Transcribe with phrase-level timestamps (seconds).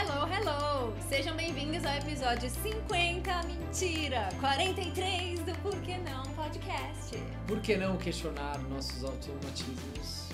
[0.00, 0.96] Hello, hello!
[1.08, 7.16] Sejam bem-vindos ao episódio 50, mentira, 43 do Por Que Não Podcast.
[7.46, 10.28] Por que não questionar nossos automatismos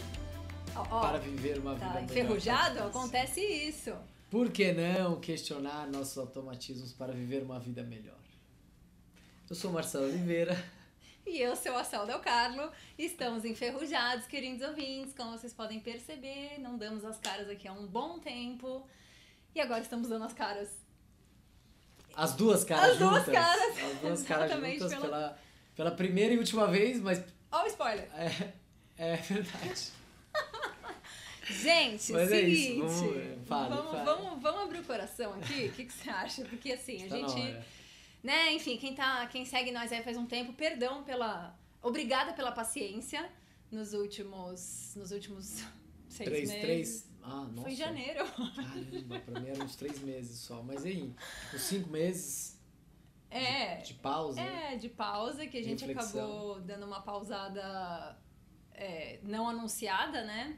[0.77, 2.05] Ó, ó, para viver uma vida tá melhor?
[2.05, 2.75] enferrujado?
[2.75, 2.97] para todos?
[2.97, 3.93] Acontece isso.
[4.31, 8.21] Por que não questionar nossos automatismos para viver uma vida melhor?
[9.51, 10.57] Eu sou Marcelo Oliveira.
[11.27, 12.71] E eu sou a Sal Del Carlo.
[12.97, 15.13] Estamos enferrujados, queridos ouvintes.
[15.13, 18.87] Como vocês podem perceber, não damos as caras aqui há um bom tempo.
[19.57, 20.69] E agora estamos dando as caras.
[22.15, 23.33] As duas caras As duas juntas.
[23.35, 23.79] caras.
[23.85, 25.39] As duas caras juntas pela- pela...
[25.75, 28.07] Pela, primeira e última vez, mas Ó, o spoiler!
[28.15, 28.53] é,
[28.99, 29.89] é verdade.
[31.49, 32.73] Gente, Mas é seguinte.
[32.73, 34.05] isso, vamos- é, fale, vamos, fale.
[34.05, 35.67] Vamos, vamos abrir o coração aqui?
[35.69, 36.45] O que, que você acha?
[36.45, 37.57] Porque assim, a gente.
[38.23, 41.57] Né, enfim, quem, tá, quem segue nós aí faz um tempo, perdão pela.
[41.81, 43.27] Obrigada pela paciência
[43.71, 44.93] nos últimos.
[44.97, 45.63] Nos últimos
[46.11, 46.63] seis Três, meses.
[46.65, 47.07] três.
[47.29, 47.63] Ah, nossa.
[47.63, 48.25] Foi em janeiro.
[48.33, 50.63] Caramba, pra mim eram uns três meses só.
[50.63, 51.13] Mas aí,
[51.53, 52.57] os cinco meses
[53.31, 53.79] É.
[53.79, 54.41] de pausa.
[54.41, 54.75] né?
[54.75, 56.25] É, de pausa, que a gente Reflexão.
[56.25, 58.17] acabou dando uma pausada
[58.73, 60.57] é, não anunciada, né?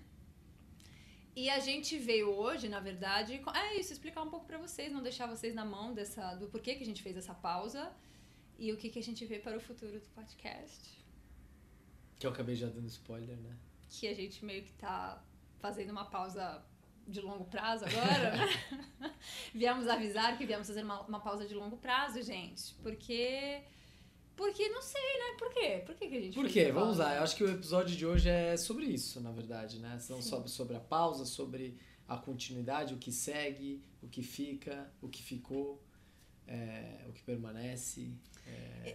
[1.34, 4.92] E a gente veio hoje, na verdade, com- é isso, explicar um pouco pra vocês,
[4.92, 7.92] não deixar vocês na mão dessa, do porquê que a gente fez essa pausa
[8.58, 10.98] e o que, que a gente vê para o futuro do podcast.
[12.18, 13.56] Que eu acabei já dando spoiler, né?
[13.88, 15.22] Que a gente meio que tá
[15.58, 16.64] fazendo uma pausa
[17.06, 19.12] de longo prazo agora, né?
[19.54, 23.62] viemos avisar que viemos fazer uma, uma pausa de longo prazo, gente, porque...
[24.36, 25.36] Porque não sei, né?
[25.36, 25.82] Por quê?
[25.84, 26.70] Por que, que a gente Por quê?
[26.70, 27.16] Vamos lá.
[27.16, 29.98] Eu acho que o episódio de hoje é sobre isso, na verdade, né?
[30.08, 30.28] Não Sim.
[30.28, 35.22] só sobre a pausa, sobre a continuidade, o que segue, o que fica, o que
[35.24, 35.82] ficou,
[36.48, 38.10] é, o que permanece.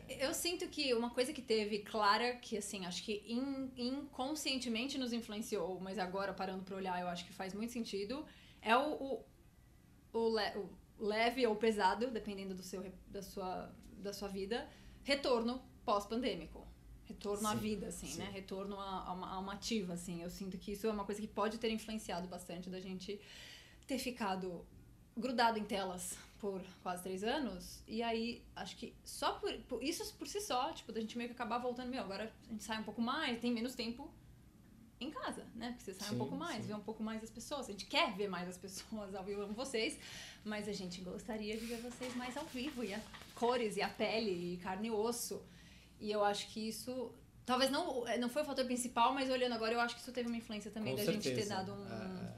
[0.10, 5.14] Eu sinto que uma coisa que teve clara, que assim, acho que in- inconscientemente nos
[5.14, 8.26] influenciou, mas agora parando pra olhar, eu acho que faz muito sentido,
[8.62, 9.26] é o, o,
[10.14, 14.68] o, le- o leve ou pesado, dependendo do seu, da, sua, da sua vida,
[15.04, 16.68] retorno pós-pandêmico.
[17.06, 18.18] Retorno à Sim, vida, assim, sim.
[18.20, 18.30] né?
[18.34, 20.24] Retorno a, a uma, a uma ativa, assim.
[20.24, 23.20] Eu sinto que isso é uma coisa que pode ter influenciado bastante da gente
[23.86, 24.66] ter ficado
[25.18, 27.82] grudado em telas por quase três anos.
[27.88, 31.30] E aí, acho que só por, por isso por si só, tipo, da gente meio
[31.30, 34.10] que acabar voltando, meu, agora a gente sai um pouco mais, tem menos tempo
[35.00, 35.70] em casa, né?
[35.72, 36.68] Porque você sai Sim, um pouco mais, sim.
[36.68, 37.68] vê um pouco mais as pessoas.
[37.68, 39.98] A gente quer ver mais as pessoas ao vivo, eu amo vocês,
[40.46, 43.02] mas a gente gostaria de ver vocês mais ao vivo, e a
[43.36, 45.42] cores, e a pele, e carne e osso.
[46.00, 47.12] E eu acho que isso.
[47.46, 50.28] Talvez não, não foi o fator principal, mas olhando agora, eu acho que isso teve
[50.30, 51.56] uma influência também Com da gente ter certeza.
[51.56, 51.86] dado um.
[51.88, 52.34] É, um- é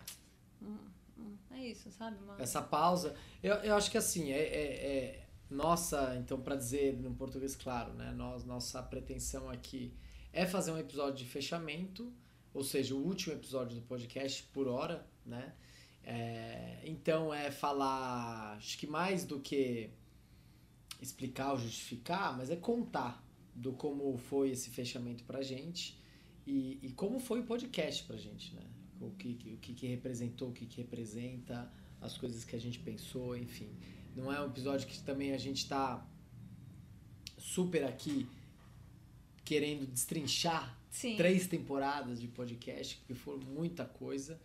[1.71, 2.17] isso, sabe?
[2.23, 3.15] Uma- essa pausa.
[3.43, 7.93] Eu, eu acho que assim, é, é- é nossa, então, para dizer no português claro,
[7.93, 8.11] né?
[8.11, 9.93] Nós, nossa pretensão aqui
[10.33, 12.11] é fazer um episódio de fechamento,
[12.53, 15.53] ou seja, o último episódio do podcast por hora, né?
[16.03, 19.89] É, então é falar, acho que mais do que
[21.01, 25.97] explicar ou justificar, mas é contar do como foi esse fechamento pra gente
[26.45, 28.61] e, e como foi o podcast pra gente, né?
[29.01, 32.79] O que, o que, que representou, o que, que representa, as coisas que a gente
[32.79, 33.69] pensou, enfim.
[34.15, 36.05] Não é um episódio que também a gente tá
[37.37, 38.27] super aqui
[39.43, 41.15] querendo destrinchar Sim.
[41.17, 44.39] três temporadas de podcast, porque foram muita coisa,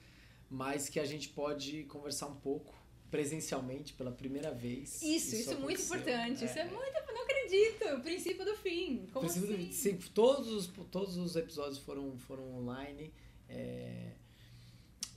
[0.49, 2.75] mas que a gente pode conversar um pouco
[3.11, 5.01] presencialmente pela primeira vez.
[5.03, 5.97] Isso, isso é muito aconteceu.
[5.97, 6.45] importante.
[6.45, 7.01] Isso é muito.
[7.13, 7.85] Não acredito.
[7.97, 9.07] O princípio do fim.
[9.13, 9.73] Como Princípio do- assim?
[9.73, 13.13] sempre- todos, os, todos os episódios foram, foram online.
[13.49, 14.13] é,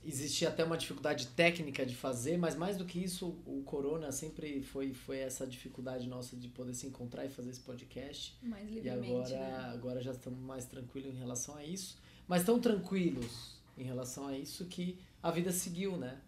[0.04, 4.62] existia até uma dificuldade técnica de fazer, mas mais do que isso, o Corona sempre
[4.62, 8.36] foi, foi essa dificuldade nossa de poder se encontrar e fazer esse podcast.
[8.42, 9.70] Mais E livremente, agora, né?
[9.72, 11.98] agora já estamos mais tranquilos em relação a isso.
[12.28, 16.20] Mas tão tranquilos em relação a isso que a vida seguiu, né?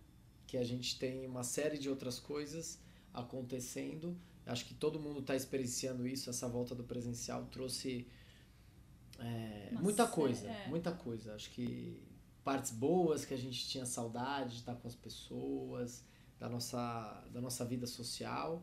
[0.47, 2.79] Que a gente tem uma série de outras coisas
[3.13, 4.17] acontecendo.
[4.45, 6.31] Acho que todo mundo está experienciando isso.
[6.31, 8.07] Essa volta do presencial trouxe
[9.19, 10.69] é, muita coisa, é.
[10.69, 11.35] muita coisa.
[11.35, 12.03] Acho que
[12.47, 16.05] partes boas que a gente tinha saudade de estar com as pessoas,
[16.39, 18.63] da nossa, da nossa vida social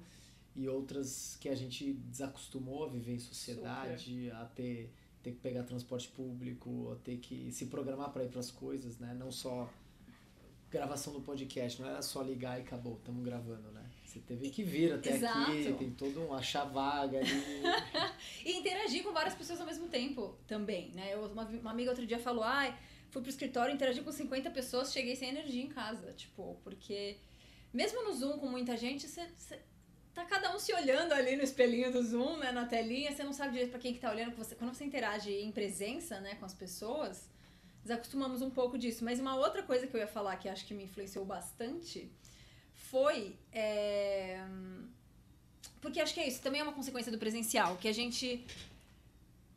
[0.56, 4.90] e outras que a gente desacostumou a viver em sociedade, a ter,
[5.22, 9.00] ter que pegar transporte público, a ter que se programar para ir para as coisas,
[9.00, 9.14] né?
[9.20, 9.70] Não só
[10.72, 13.84] gravação do podcast, não era só ligar e acabou, estamos gravando, né?
[14.06, 15.52] Você teve que vir até Exato.
[15.52, 17.30] aqui, tem todo um achar vaga ali.
[18.46, 21.14] E interagir com várias pessoas ao mesmo tempo também, né?
[21.14, 22.78] Eu, uma, uma amiga outro dia falou, ai,
[23.14, 27.18] fui pro escritório, interagi com 50 pessoas, cheguei sem energia em casa, tipo, porque
[27.72, 29.30] mesmo no Zoom com muita gente, você
[30.16, 33.32] tá cada um se olhando ali no espelhinho do Zoom, né, na telinha, você não
[33.32, 36.46] sabe direito pra quem que tá olhando, você, quando você interage em presença, né, com
[36.46, 37.30] as pessoas,
[37.84, 39.06] desacostumamos um pouco disso.
[39.06, 42.12] Mas uma outra coisa que eu ia falar que acho que me influenciou bastante
[42.74, 43.36] foi.
[43.52, 44.40] é,
[45.82, 48.44] Porque acho que é isso, também é uma consequência do presencial, que a gente.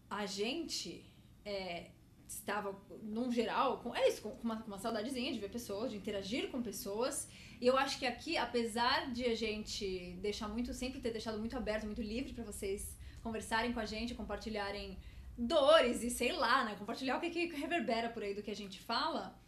[0.08, 1.04] A gente
[1.44, 1.86] é,
[2.28, 6.50] estava, num geral, com, é isso, com uma, uma saudadezinha de ver pessoas, de interagir
[6.50, 7.28] com pessoas.
[7.60, 11.56] E eu acho que aqui, apesar de a gente deixar muito, sempre ter deixado muito
[11.56, 14.98] aberto, muito livre para vocês conversarem com a gente, compartilharem
[15.36, 16.74] dores e sei lá, né?
[16.76, 19.38] Compartilhar o que, que reverbera por aí do que a gente fala.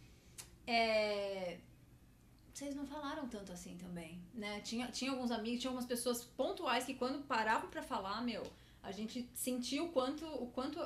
[0.67, 1.59] É...
[2.53, 4.61] Vocês não falaram tanto assim também, né?
[4.61, 8.43] Tinha, tinha alguns amigos, tinha algumas pessoas pontuais que quando paravam para falar, meu,
[8.83, 10.79] a gente sentiu o quanto, o quanto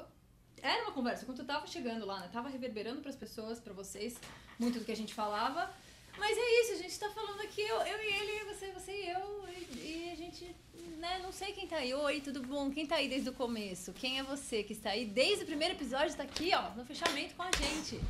[0.62, 2.30] era uma conversa, o quanto tava chegando lá, né?
[2.32, 4.16] Tava reverberando para as pessoas, para vocês,
[4.58, 5.68] muito do que a gente falava.
[6.16, 9.08] Mas é isso, a gente tá falando aqui, eu, eu e ele, você, você e
[9.08, 10.54] eu, e, e a gente,
[10.98, 11.92] né, não sei quem tá aí.
[11.92, 12.70] Oi, tudo bom?
[12.70, 13.92] Quem tá aí desde o começo?
[13.94, 17.34] Quem é você que está aí desde o primeiro episódio, está aqui, ó, no fechamento
[17.34, 18.00] com a gente.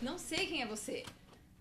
[0.00, 1.04] Não sei quem é você,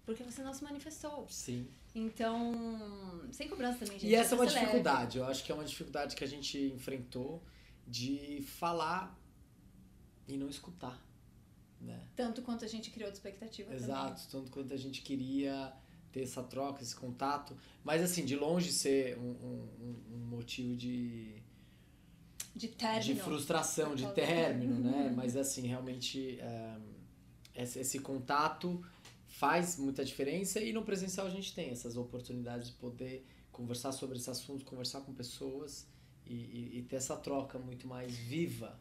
[0.05, 1.25] porque você não se manifestou.
[1.29, 1.67] Sim.
[1.95, 4.11] Então, sem cobrança também, gente.
[4.11, 4.65] E essa é uma Você leve.
[4.67, 7.41] dificuldade, eu acho que é uma dificuldade que a gente enfrentou
[7.87, 9.17] de falar
[10.27, 11.01] e não escutar,
[11.81, 11.99] né?
[12.15, 15.73] Tanto quanto a gente criou de expectativa Exato, tanto quanto a gente queria
[16.11, 19.69] ter essa troca, esse contato, mas assim, de longe ser um, um,
[20.13, 21.41] um- motivo de,
[22.37, 22.53] também.
[22.55, 23.03] De término.
[23.15, 25.13] de frustração, de término, né?
[25.15, 26.77] Mas assim, realmente é,
[27.55, 28.83] esse, esse contato
[29.27, 34.17] faz muita diferença e no presencial a gente tem essas oportunidades de poder conversar sobre
[34.17, 35.87] esse assunto, conversar com pessoas
[36.25, 38.79] e, e- e ter essa troca muito mais viva.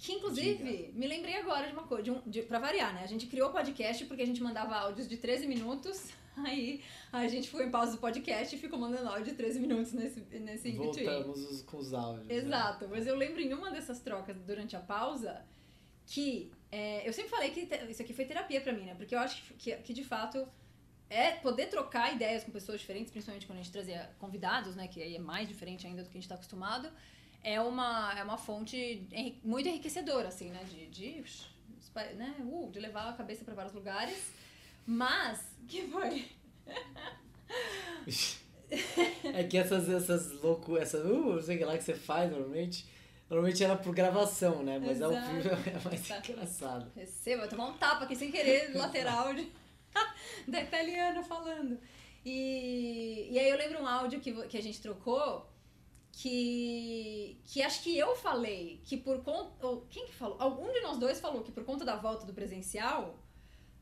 [0.00, 3.02] Que inclusive, me lembrei agora de uma coisa, de um, de, pra variar, né?
[3.04, 6.08] A gente criou o podcast porque a gente mandava áudios de 13 minutos,
[6.42, 6.82] aí
[7.12, 10.20] a gente foi em pausa do podcast e ficou mandando áudio de 13 minutos nesse,
[10.38, 10.70] nesse.
[10.72, 12.26] Voltamos os- com os áudios.
[12.26, 12.34] né?
[12.34, 15.44] Exato, mas eu lembro em uma dessas trocas durante a pausa
[16.06, 18.94] que é, eu sempre falei que isso aqui foi terapia pra mim, né?
[18.94, 20.46] Porque eu acho que, que, que, de fato
[21.10, 24.88] é poder trocar ideias com pessoas diferentes, principalmente quando a gente trazia convidados, né?
[24.88, 26.88] Que aí é mais diferente ainda do que a gente tá acostumado.
[27.42, 28.76] É uma, é uma fonte
[29.12, 30.62] enri- muito enriquecedora, assim, né?
[30.64, 31.24] De, de,
[32.16, 32.34] né?
[32.40, 34.32] Uh, de levar a cabeça pra vários lugares.
[34.86, 36.26] Mas, que foi?
[39.34, 42.30] É que essas, essas louco, essas, uh, não sei o que lá que você faz
[42.30, 42.86] normalmente,
[43.28, 44.78] normalmente era por gravação, né?
[44.78, 45.68] Mas é o Exato.
[45.68, 46.32] é mais Exato.
[46.32, 46.92] engraçado.
[46.94, 49.50] Receba, tomar um tapa aqui sem querer, lateral de,
[50.46, 51.78] da italiana falando.
[52.24, 55.49] E, e aí eu lembro um áudio que, que a gente trocou
[56.12, 59.66] que, que acho que eu falei que por conta.
[59.66, 60.36] ou Quem que falou?
[60.40, 63.18] Algum de nós dois falou que por conta da volta do presencial,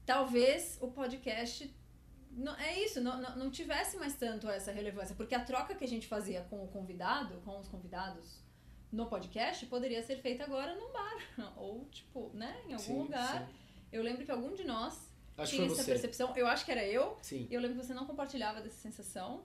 [0.06, 1.74] talvez o podcast.
[2.30, 5.14] Não, é isso, não, não, não tivesse mais tanto essa relevância.
[5.16, 8.38] Porque a troca que a gente fazia com o convidado, com os convidados
[8.92, 11.18] no podcast, poderia ser feita agora num bar.
[11.56, 13.46] Ou, tipo, né, em algum Sim, lugar.
[13.48, 13.54] sim.
[13.90, 15.90] Eu lembro que algum de nós Acho tinha essa você.
[15.90, 16.36] percepção.
[16.36, 17.16] Eu acho que era eu.
[17.22, 17.46] Sim.
[17.50, 19.42] E eu lembro que você não compartilhava dessa sensação.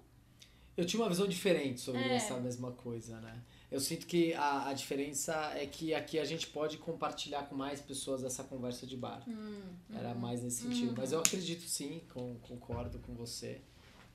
[0.75, 2.16] Eu tinha uma visão diferente sobre É.
[2.16, 3.44] essa mesma coisa, né?
[3.70, 7.81] Eu sinto que a, a diferença é que aqui a gente pode compartilhar com mais
[7.81, 9.24] pessoas essa conversa de bar.
[9.92, 10.90] Era mais nesse sentido.
[10.90, 10.96] Uhum.
[10.98, 13.62] Mas eu acredito sim, com, concordo com você.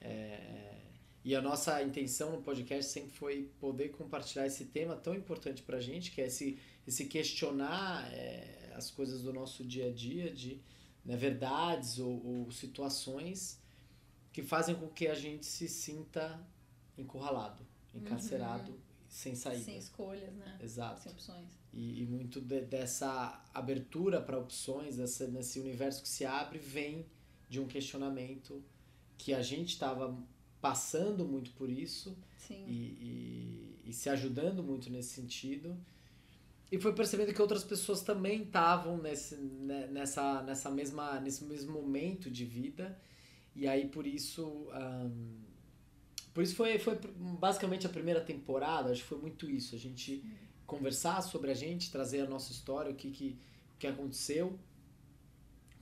[0.00, 0.76] É,
[1.24, 5.80] e a nossa intenção no podcast sempre foi poder compartilhar esse tema tão importante pra
[5.80, 10.60] gente, que é esse, esse questionar é, as coisas do nosso dia a dia, de
[11.04, 13.60] né, verdades ou, ou situações
[14.32, 16.40] que fazem com que a gente se sinta
[17.00, 17.64] encurralado,
[17.94, 18.74] encarcerado,
[19.08, 19.64] sem saída.
[19.64, 20.58] Sem escolhas, né?
[20.62, 21.00] Exato.
[21.02, 21.46] Sem opções.
[21.72, 27.06] E, e muito de- dessa abertura para opções, dessa, nesse universo que se abre, vem
[27.48, 28.62] de um questionamento
[29.16, 30.16] que a gente estava
[30.60, 32.64] passando muito por isso Sim.
[32.66, 32.72] e,
[33.84, 35.76] e, e se ajudando muito nesse sentido.
[36.70, 41.72] E foi percebendo que outras pessoas também estavam nesse, né, nessa, nessa mesma, nesse mesmo
[41.72, 43.00] momento de vida.
[43.56, 44.68] E aí, por isso.
[44.72, 45.47] ahn,
[46.38, 46.96] por isso foi, foi
[47.40, 49.74] basicamente a primeira temporada, acho que foi muito isso.
[49.74, 50.22] A gente
[50.64, 53.36] conversar sobre a gente, trazer a nossa história, o que, que,
[53.74, 54.56] o que aconteceu,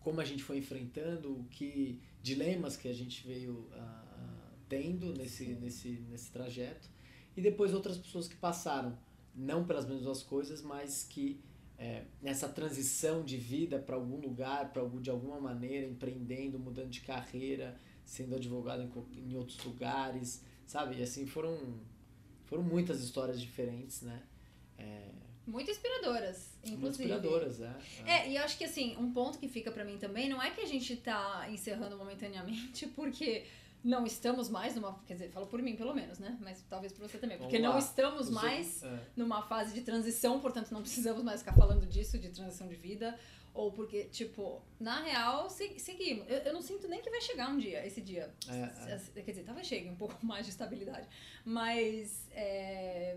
[0.00, 5.44] como a gente foi enfrentando, o que dilemas que a gente veio ah, tendo nesse,
[5.56, 6.88] nesse, nesse trajeto.
[7.36, 8.98] E depois outras pessoas que passaram,
[9.34, 11.38] não pelas mesmas coisas, mas que
[11.76, 17.02] é, nessa transição de vida para algum lugar, para de alguma maneira, empreendendo, mudando de
[17.02, 20.96] carreira, sendo advogado em, em outros lugares, sabe?
[20.96, 21.58] E assim foram
[22.46, 24.22] foram muitas histórias diferentes, né?
[24.78, 25.10] É,
[25.46, 27.12] Muito inspiradoras, muito inclusive.
[27.12, 27.76] inspiradoras, é.
[28.06, 30.50] É, e eu acho que assim, um ponto que fica pra mim também não é
[30.50, 33.44] que a gente tá encerrando momentaneamente, porque
[33.82, 34.98] não estamos mais numa.
[35.06, 36.36] Quer dizer, falo por mim pelo menos, né?
[36.40, 37.38] Mas talvez por você também.
[37.38, 39.00] Porque não estamos Os mais é.
[39.16, 43.18] numa fase de transição, portanto não precisamos mais ficar falando disso, de transição de vida.
[43.56, 46.24] Ou porque, tipo, na real, se- seguimos.
[46.28, 48.32] Eu, eu não sinto nem que vai chegar um dia, esse dia.
[48.48, 49.22] É, é.
[49.22, 51.08] Quer dizer, talvez chegue um pouco mais de estabilidade.
[51.44, 52.28] Mas.
[52.32, 53.16] é,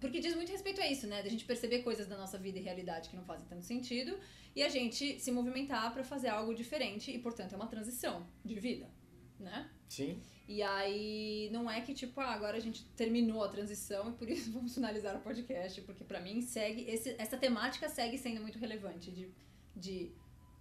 [0.00, 1.22] Porque diz muito respeito a isso, né?
[1.22, 4.18] Da gente perceber coisas da nossa vida e realidade que não fazem tanto sentido
[4.54, 8.56] e a gente se movimentar pra fazer algo diferente e, portanto, é uma transição de
[8.58, 8.90] vida,
[9.38, 9.70] né?
[9.88, 10.20] Sim.
[10.48, 14.28] E aí, não é que tipo, ah, agora a gente terminou a transição e por
[14.28, 18.58] isso vamos finalizar o podcast, porque pra mim segue, esse, essa temática segue sendo muito
[18.58, 19.30] relevante de,
[19.76, 20.12] de,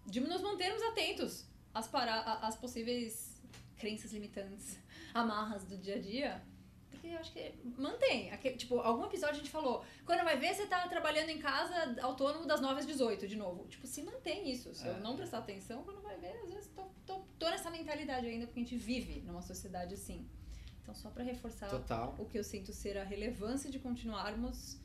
[0.05, 3.41] de nos mantermos atentos às, para, às possíveis
[3.77, 4.77] crenças limitantes,
[5.13, 6.41] amarras do dia a dia.
[6.89, 8.31] Porque eu acho que mantém.
[8.31, 11.95] Aquele, tipo, algum episódio a gente falou, quando vai ver, você tá trabalhando em casa
[12.01, 13.67] autônomo das 9 às 18 de novo.
[13.67, 14.73] Tipo, se mantém isso.
[14.75, 14.91] Se É.
[14.91, 18.45] eu não prestar atenção, quando vai ver, às vezes tô, tô, tô nessa mentalidade ainda,
[18.45, 20.27] porque a gente vive numa sociedade assim.
[20.83, 22.15] Então, só pra reforçar Total.
[22.19, 24.79] o que eu sinto ser a relevância de continuarmos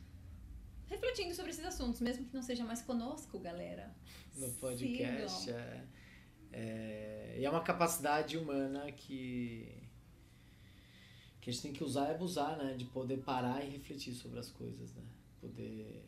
[0.87, 3.95] refletindo sobre esses assuntos, mesmo que não seja mais conosco, galera.
[4.37, 5.45] No podcast.
[5.45, 5.59] Sigam.
[5.59, 5.85] É,
[6.53, 9.83] é, e é uma capacidade humana que.
[11.41, 12.75] que a gente tem que usar e abusar, né?
[12.75, 15.03] De poder parar e refletir sobre as coisas, né?
[15.41, 16.05] Poder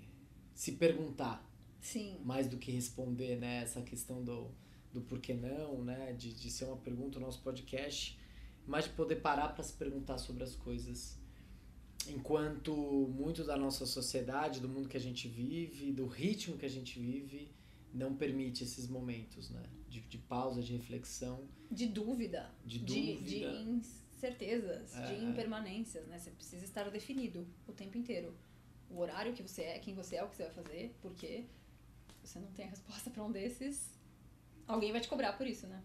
[0.55, 1.47] se perguntar
[1.81, 2.21] Sim.
[2.25, 3.63] mais do que responder, né?
[3.63, 4.51] Essa questão do,
[4.93, 6.13] do porquê não, né?
[6.13, 8.19] De, de ser uma pergunta no nosso podcast,
[8.67, 11.18] mas de poder parar para se perguntar sobre as coisas.
[12.13, 16.71] Enquanto muito da nossa sociedade, do mundo que a gente vive, do ritmo que a
[16.71, 17.51] gente vive,
[17.93, 19.63] não permite esses momentos, né?
[19.89, 22.51] De, de pausa, de reflexão, De dúvida.
[22.65, 23.53] de de, dúvida.
[23.53, 26.19] de incertezas, É, de impermanências, né?
[26.19, 28.35] Você precisa estar definido o tempo inteiro.
[28.91, 31.45] O horário que você é, quem você é, o que você vai fazer, por quê.
[32.25, 33.91] Se você não tem a resposta pra um desses,
[34.67, 35.83] alguém vai te cobrar por isso, né?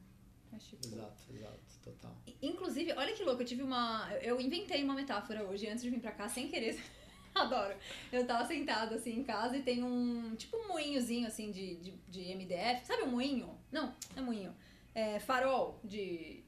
[0.54, 2.16] Mas, tipo, Exato, exato, total.
[2.42, 4.08] Inclusive, olha que louco, eu tive uma.
[4.22, 6.80] Eu inventei uma metáfora hoje antes de vir pra cá, sem querer.
[7.34, 7.76] Adoro.
[8.12, 10.36] Eu tava sentada assim em casa e tem um.
[10.36, 12.86] Tipo um moinhozinho assim de, de, de MDF.
[12.86, 13.58] Sabe um moinho?
[13.72, 14.56] Não, não é moinho.
[14.94, 16.44] É farol de,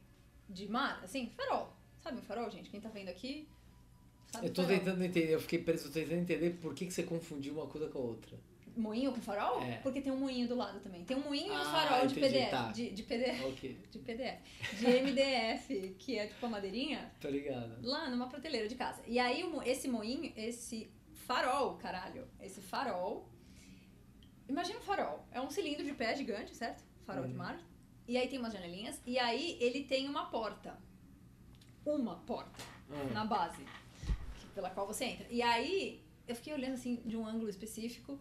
[0.48, 1.76] de mar, assim, farol.
[2.00, 2.70] Sabe um farol, gente?
[2.70, 3.48] Quem tá vendo aqui?
[4.32, 4.78] Sabe Eu tô farol.
[4.78, 7.90] tentando entender, eu fiquei preso, tô tentando entender por que, que você confundiu uma coisa
[7.90, 8.38] com a outra.
[8.76, 9.62] Moinho com farol?
[9.62, 9.78] É.
[9.78, 11.04] Porque tem um moinho do lado também.
[11.06, 12.50] Tem um moinho e um Ah, farol de entendi, PDF.
[12.52, 12.72] tá.
[12.72, 13.44] De, de PDF.
[13.46, 14.40] Ok, De PDF.
[14.80, 17.12] De MDF, que é tipo a madeirinha.
[17.22, 17.78] tô ligado.
[17.82, 19.02] lá numa prateleira de casa.
[19.08, 20.90] E aí esse moinho, esse
[21.26, 23.30] farol, caralho, esse farol.
[24.48, 25.26] Imagina um farol.
[25.32, 26.84] É um cilindro de pé gigante, certo?
[27.06, 27.38] Farol de Uhum.
[27.38, 27.60] mar.
[28.08, 29.02] E aí tem umas janelinhas.
[29.06, 30.78] E aí ele tem uma porta.
[31.86, 33.14] Uma porta Hum.
[33.14, 33.64] na base
[34.54, 35.28] pela qual você entra.
[35.32, 38.20] E aí eu fiquei olhando assim de um ângulo específico.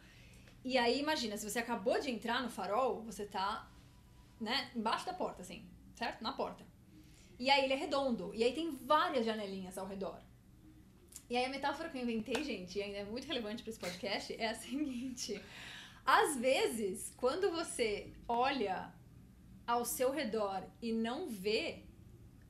[0.64, 3.71] E aí imagina, se você acabou de entrar no farol, você tá,
[4.40, 6.23] né, embaixo da porta, assim, certo?
[6.23, 6.64] Na porta.
[7.38, 8.33] E aí ele é redondo.
[8.35, 10.18] E aí tem várias janelinhas ao redor.
[11.28, 13.78] E aí a metáfora que eu inventei, gente, e ainda é muito relevante para esse
[13.78, 15.40] podcast, é a seguinte.
[16.04, 18.92] Às vezes, quando você olha
[19.66, 21.83] ao seu redor e não vê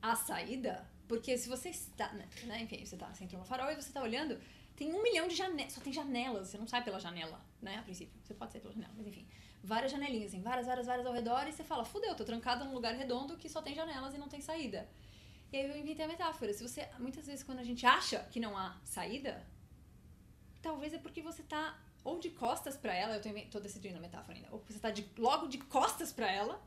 [0.03, 3.71] a saída, porque se você está, né, né, enfim, você, tá, você entrou no farol
[3.71, 4.39] e você está olhando,
[4.77, 7.83] tem um milhão de janelas, só tem janelas, você não sai pela janela, né, a
[7.83, 8.21] princípio.
[8.23, 9.27] Você pode sair pela janela, mas enfim.
[9.63, 12.75] Várias janelinhas, assim, várias, várias, várias ao redor, e você fala, fudeu, tô trancada num
[12.75, 14.89] lugar redondo que só tem janelas e não tem saída.
[15.53, 16.53] E aí eu inventei a metáfora.
[16.53, 19.47] Se você, muitas vezes, quando a gente acha que não há saída,
[20.61, 24.01] talvez é porque você tá ou de costas pra ela, eu tô, tô decidindo a
[24.01, 26.61] metáfora ainda, ou você tá de, logo de costas pra ela,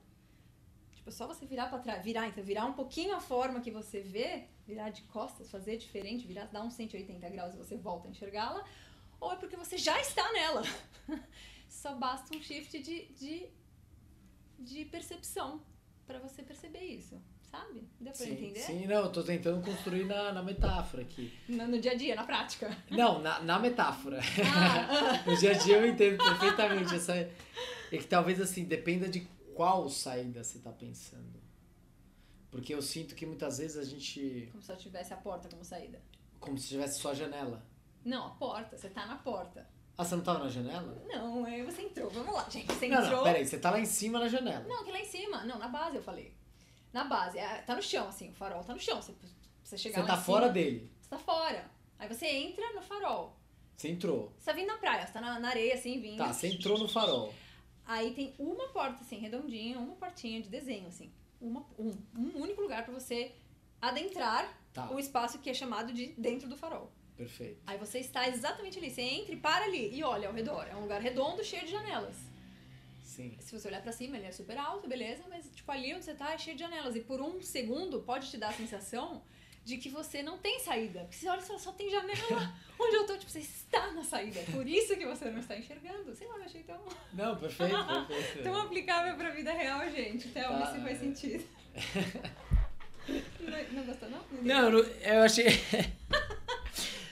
[1.08, 3.72] tipo, é só você virar pra trás, virar, então, virar um pouquinho a forma que
[3.72, 8.08] você vê, virar de costas, fazer diferente, virar, dar uns 180 graus e você volta
[8.08, 8.64] a enxergá-la,
[9.20, 10.64] ou é porque você já está nela.
[11.68, 13.50] Só basta um shift de, de,
[14.60, 15.62] de percepção
[16.06, 17.22] pra você perceber isso,
[17.52, 17.84] sabe?
[18.00, 18.60] Deu pra Sim, entender?
[18.60, 21.34] sim, não, eu tô tentando construir na, na metáfora aqui.
[21.50, 22.76] No, no dia a dia, na prática.
[22.90, 24.20] Não, na, na metáfora.
[24.22, 27.14] Ah, No dia a dia eu entendo perfeitamente essa.
[27.16, 31.42] É que talvez assim, dependa de qual saída você tá pensando.
[32.52, 34.48] Porque eu sinto que muitas vezes a gente.
[34.52, 36.00] como se eu tivesse a porta como saída.
[36.40, 37.66] Como se tivesse só a janela.
[38.06, 39.68] Não, a porta, você tá na porta.
[39.98, 41.04] Ah, você não tava na janela?
[41.08, 42.08] Não, aí você entrou.
[42.12, 42.72] Vamos lá, gente.
[42.72, 43.18] Você Não, entrou.
[43.18, 44.64] não, peraí, você tá lá em cima na janela.
[44.68, 45.44] Não, que lá em cima.
[45.44, 46.36] Não, na base eu falei.
[46.94, 47.40] Na base.
[47.40, 48.30] é, Tá no chão, assim.
[48.30, 49.02] O farol tá no chão.
[49.02, 49.12] Você,
[49.64, 50.92] você chegar Você tá fora cima, dele.
[51.02, 51.72] Você tá fora.
[51.98, 53.36] Aí você entra no farol.
[53.76, 54.32] Você entrou.
[54.38, 56.18] Você tá vindo na praia, você tá na, na areia, assim, vindo.
[56.20, 57.34] Tá, você entrou no farol.
[57.88, 61.10] Aí tem uma porta, assim, redondinha, uma portinha de desenho, assim.
[61.40, 63.32] Uma, um, um único lugar pra você
[63.82, 66.92] adentrar Tá, o espaço que é chamado de dentro do farol.
[67.16, 67.60] perfeito.
[67.66, 68.92] Aí você está exatamente ali.
[68.92, 70.68] Você entra e para ali e olha ao redor.
[70.70, 72.16] É um lugar redondo, cheio de janelas.
[73.04, 73.36] Sim.
[73.40, 76.14] Se você olhar pra cima, ele é super alto, beleza, mas tipo ali onde você
[76.14, 76.96] tá é cheio de janelas.
[76.96, 79.24] E por um segundo pode te dar a sensação
[79.68, 81.02] de que você não tem saída.
[81.02, 82.54] Porque você olha e fala, só tem janela.
[82.80, 83.18] Onde eu tô?
[83.18, 84.40] Tipo, você está na saída.
[84.50, 86.16] Por isso que você não está enxergando.
[86.16, 86.80] Sei lá, eu achei tão,
[87.14, 87.76] Não, perfeito,
[88.08, 88.44] perfeito.
[88.44, 90.30] tão aplicável pra vida real, gente.
[90.30, 91.00] Até Tá, tá, se faz é.
[91.00, 91.44] sentido.
[93.42, 94.22] não, não gostou, não?
[94.42, 95.48] Não, eu não- eu achei.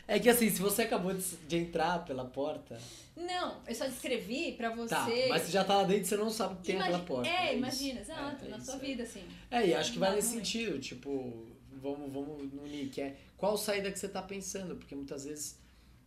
[0.07, 2.77] É que assim, se você acabou de, de entrar pela porta.
[3.17, 4.93] Não, eu só descrevi pra você.
[4.95, 7.27] Tá, mas você já tá lá dentro você não sabe o que tem naquela porta.
[7.27, 7.57] É, isso.
[7.57, 8.79] imagina, exato, É, é na isso, sua é.
[8.79, 9.23] vida, assim.
[9.51, 10.37] É, e acho que vai nesse é.
[10.37, 11.47] sentido, tipo,
[11.85, 15.59] vamos, vamos no nick, é qual saída que você tá pensando, porque muitas vezes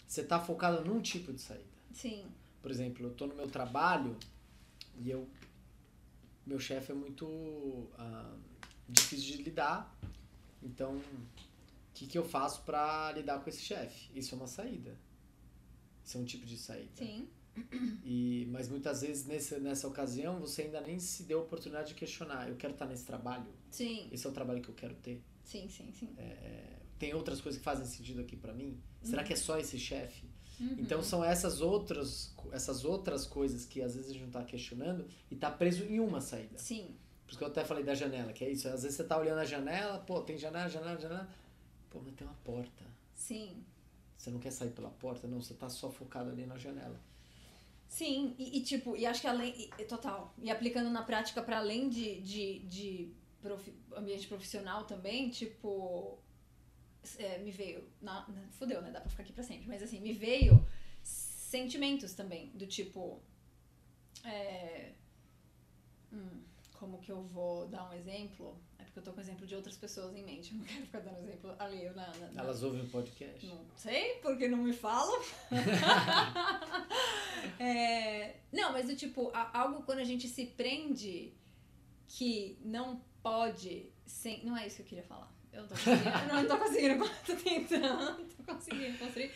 [0.07, 1.65] você tá focado num tipo de saída.
[1.93, 2.25] Sim.
[2.61, 4.17] Por exemplo, eu tô no meu trabalho
[4.97, 5.29] e eu
[6.45, 8.35] meu chefe é muito ah,
[8.89, 9.95] difícil de lidar,
[10.63, 14.11] então o que, que eu faço pra lidar com esse chefe?
[14.15, 14.97] Isso é uma saída.
[16.05, 16.91] Isso é um tipo de saída.
[16.97, 17.29] Sim.
[18.05, 21.95] E, mas muitas vezes nessa, nessa ocasião você ainda nem se deu a oportunidade de
[21.95, 22.49] questionar.
[22.49, 23.47] Eu quero estar nesse trabalho?
[23.71, 24.09] Sim.
[24.11, 25.23] Esse é o trabalho que eu quero ter?
[25.45, 26.15] Sim, sim, sim.
[26.99, 28.81] Tem outras coisas que fazem sentido aqui pra mim?
[29.03, 30.27] Será que é só esse chefe?
[30.61, 30.77] Uhum.
[30.79, 35.07] Então são essas outras, essas outras coisas que às vezes a gente não tá questionando
[35.31, 36.59] e tá preso em uma saída.
[36.59, 36.97] Sim.
[37.25, 38.67] Por isso que eu até falei da janela, que é isso.
[38.69, 41.29] Às vezes você tá olhando a janela, pô, tem janela, janela, janela.
[41.91, 42.85] Pô, mas tem uma porta.
[43.15, 43.63] Sim.
[44.17, 45.29] Você não quer sair pela porta?
[45.29, 47.01] Não, você tá só focado ali na janela.
[47.89, 49.55] Sim, e, e, tipo, e acho que além.
[49.79, 50.35] e- total.
[50.39, 56.19] E aplicando na prática para além de, de, de profi- ambiente profissional também, tipo.
[57.19, 57.89] é, me veio.
[58.01, 58.91] Na, na, fudeu, né?
[58.91, 59.67] Dá pra ficar aqui pra sempre.
[59.69, 60.65] Mas assim, me veio
[61.03, 62.51] sentimentos também.
[62.51, 63.23] Do tipo.
[64.25, 64.93] é,
[66.13, 66.43] hum,
[66.75, 68.61] como que eu vou dar um exemplo?
[68.99, 70.53] Porque eu tô com exemplo de outras pessoas em mente.
[70.53, 73.47] Eu não quero ficar dando exemplo ali na, na, na- Elas ouvem o podcast.
[73.47, 75.21] não sei, porque não me falam.
[77.61, 81.33] É, não, mas do tipo, algo quando a gente se prende
[82.09, 84.45] que não pode sem.
[84.45, 85.33] Não é isso que eu queria falar.
[85.53, 86.09] Eu não tô conseguindo.
[86.09, 87.11] eu não tô conseguindo.
[87.27, 89.33] Tô tentando, tô conseguindo construir.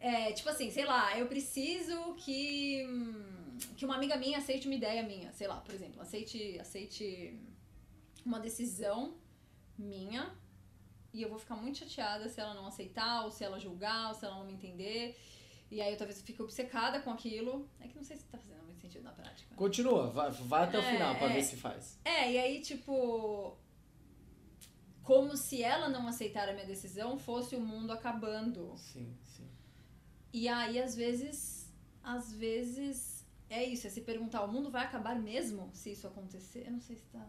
[0.00, 2.84] É, tipo assim, sei lá, eu preciso que.
[2.88, 5.32] hum, que uma amiga minha aceite uma ideia minha.
[5.32, 7.38] Sei lá, por exemplo, aceite, aceite
[8.26, 9.16] uma decisão
[9.78, 10.34] minha
[11.12, 14.14] e eu vou ficar muito chateada se ela não aceitar, ou se ela julgar, ou
[14.14, 15.18] se ela não me entender.
[15.70, 17.68] E aí eu talvez fique obcecada com aquilo.
[17.80, 19.54] É que não sei se tá fazendo muito sentido na prática.
[19.54, 21.32] Continua, vai, vai até o É, final pra é.
[21.32, 21.98] ver se faz.
[22.04, 23.56] É, e aí, tipo.
[25.02, 28.74] Como se ela não aceitar a minha decisão fosse o mundo acabando.
[28.76, 29.48] Sim, sim.
[30.32, 31.72] E aí, às vezes.
[32.02, 33.24] Às vezes.
[33.48, 36.64] É isso, é se perguntar, o mundo vai acabar mesmo se isso acontecer?
[36.66, 37.26] Eu não sei se tá.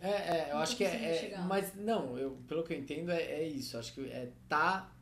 [0.00, 1.38] É, é, eu acho que é, é-.
[1.46, 3.76] Mas não, eu, pelo que eu entendo, é, é isso.
[3.76, 4.92] Eu acho que é tá.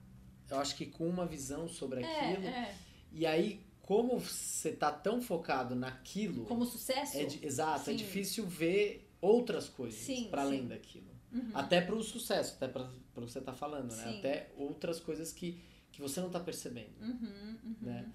[0.48, 2.46] Eu acho que com uma visão sobre aquilo.
[2.46, 2.74] É, é.
[3.10, 6.44] E aí, como você tá tão focado naquilo.
[6.44, 7.16] Como sucesso?
[7.16, 7.96] é exato, é Sim.
[7.96, 11.12] difícil ver outras coisas para além daquilo.
[11.32, 11.50] Uhum.
[11.54, 14.04] Até pro sucesso, até para o que você tá falando, né?
[14.04, 14.18] Sim.
[14.18, 16.92] Até outras coisas que, que você não tá percebendo.
[17.00, 17.76] Uhum, uhum.
[17.80, 18.12] né?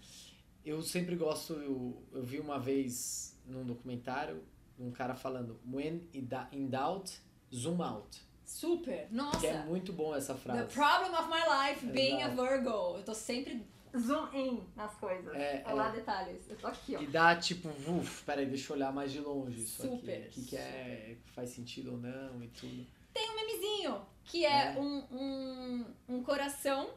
[0.64, 4.44] Eu sempre gosto, eu, eu vi uma vez num documentário
[4.80, 6.08] um cara falando When
[6.52, 7.12] in doubt,
[7.54, 8.18] zoom out.
[8.46, 9.08] Super!
[9.12, 9.40] Nossa!
[9.40, 10.74] Que é muito bom essa The frase.
[10.74, 12.42] problem of my life being a Exato.
[12.42, 12.98] Virgo.
[12.98, 13.66] Eu tô sempre
[13.98, 15.34] zoom in nas coisas.
[15.36, 15.92] É, Olha lá é.
[15.92, 16.50] detalhes.
[16.50, 17.02] Eu tô aqui, ó.
[17.02, 20.28] E dá tipo, uf, peraí, deixa eu olhar mais de longe isso Super, aqui.
[20.28, 22.88] O que, que é, faz sentido ou não e tudo.
[23.14, 24.80] Tem um memezinho, que é, É.
[24.80, 26.90] Um, um, um coração,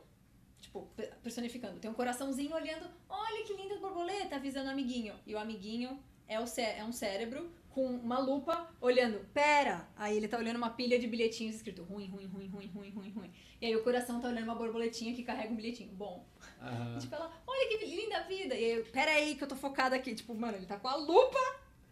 [0.60, 1.80] tipo, pe- personificando.
[1.80, 5.14] Tem um coraçãozinho olhando, olha que linda borboleta, avisando o amiguinho.
[5.26, 9.88] E o amiguinho é, o cé é um cérebro com uma lupa olhando, pera!
[9.96, 13.10] Aí ele tá olhando uma pilha de bilhetinhos escrito ruim, ruim, ruim, ruim, ruim, ruim,
[13.10, 13.32] ruim.
[13.60, 15.92] E aí o coração tá olhando uma borboletinha que carrega um bilhetinho.
[15.92, 16.26] Bom,
[16.60, 16.96] Aham.
[16.96, 18.54] E, tipo, ela, olha que linda vida.
[18.54, 20.14] E eu, pera aí que eu tô focada aqui.
[20.14, 21.38] Tipo, mano, ele tá com a lupa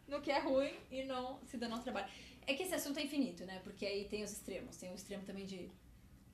[0.08, 2.08] no que é ruim e não se dando ao trabalho.
[2.46, 3.60] É que esse assunto é infinito, né?
[3.62, 4.76] Porque aí tem os extremos.
[4.76, 5.70] Tem o extremo também de,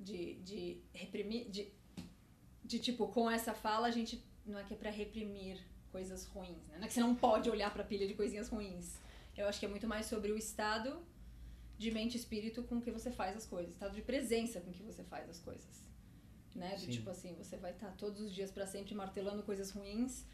[0.01, 1.69] de, de reprimir, de,
[2.65, 5.59] de tipo, com essa fala a gente não é que é pra reprimir
[5.91, 6.77] coisas ruins, né?
[6.79, 8.99] Não é que você não pode olhar pra pilha de coisinhas ruins.
[9.37, 11.03] Eu acho que é muito mais sobre o estado
[11.77, 13.73] de mente e espírito com que você faz as coisas.
[13.73, 15.85] Estado de presença com que você faz as coisas.
[16.55, 16.77] Né?
[16.79, 16.89] Sim.
[16.89, 20.25] tipo assim, você vai estar todos os dias pra sempre martelando coisas ruins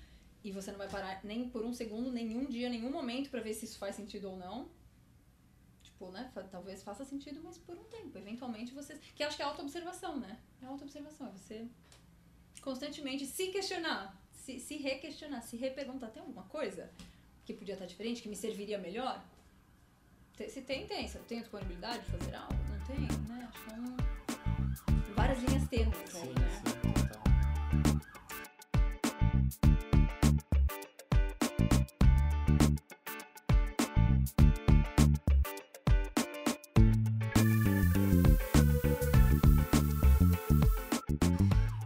[0.45, 3.55] e você não vai parar nem por um segundo, nenhum dia, nenhum momento pra ver
[3.55, 4.71] se isso faz sentido ou não.
[5.83, 6.31] Tipo, né?
[6.51, 8.19] Talvez faça sentido, mas por um tempo.
[8.19, 8.99] Eventualmente você.
[9.15, 10.39] Que acho que é autoobservação, né?
[10.61, 11.29] É autoobservação.
[11.29, 11.67] É você
[12.61, 16.91] constantemente se questionar, se, se requestionar, se reperguntar: tem alguma coisa
[17.53, 19.23] que podia estar diferente, que me serviria melhor?
[20.49, 21.07] Se tem, tem.
[21.07, 23.49] Se eu tenho disponibilidade de fazer algo, não tem, né?
[23.49, 25.15] Acho que é um...
[25.15, 26.49] várias linhas tênues então, aí, sim, né?
[26.65, 26.81] Sim.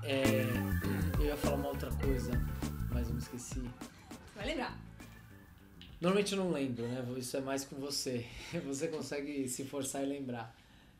[0.05, 0.47] É,
[2.05, 2.33] coisa,
[2.93, 3.63] mas eu me esqueci.
[4.37, 4.94] Vai lembrar.
[6.05, 7.03] Normalmente eu não lembro, né?
[7.17, 8.27] Isso é mais com você.
[8.67, 10.55] Você consegue se forçar e lembrar.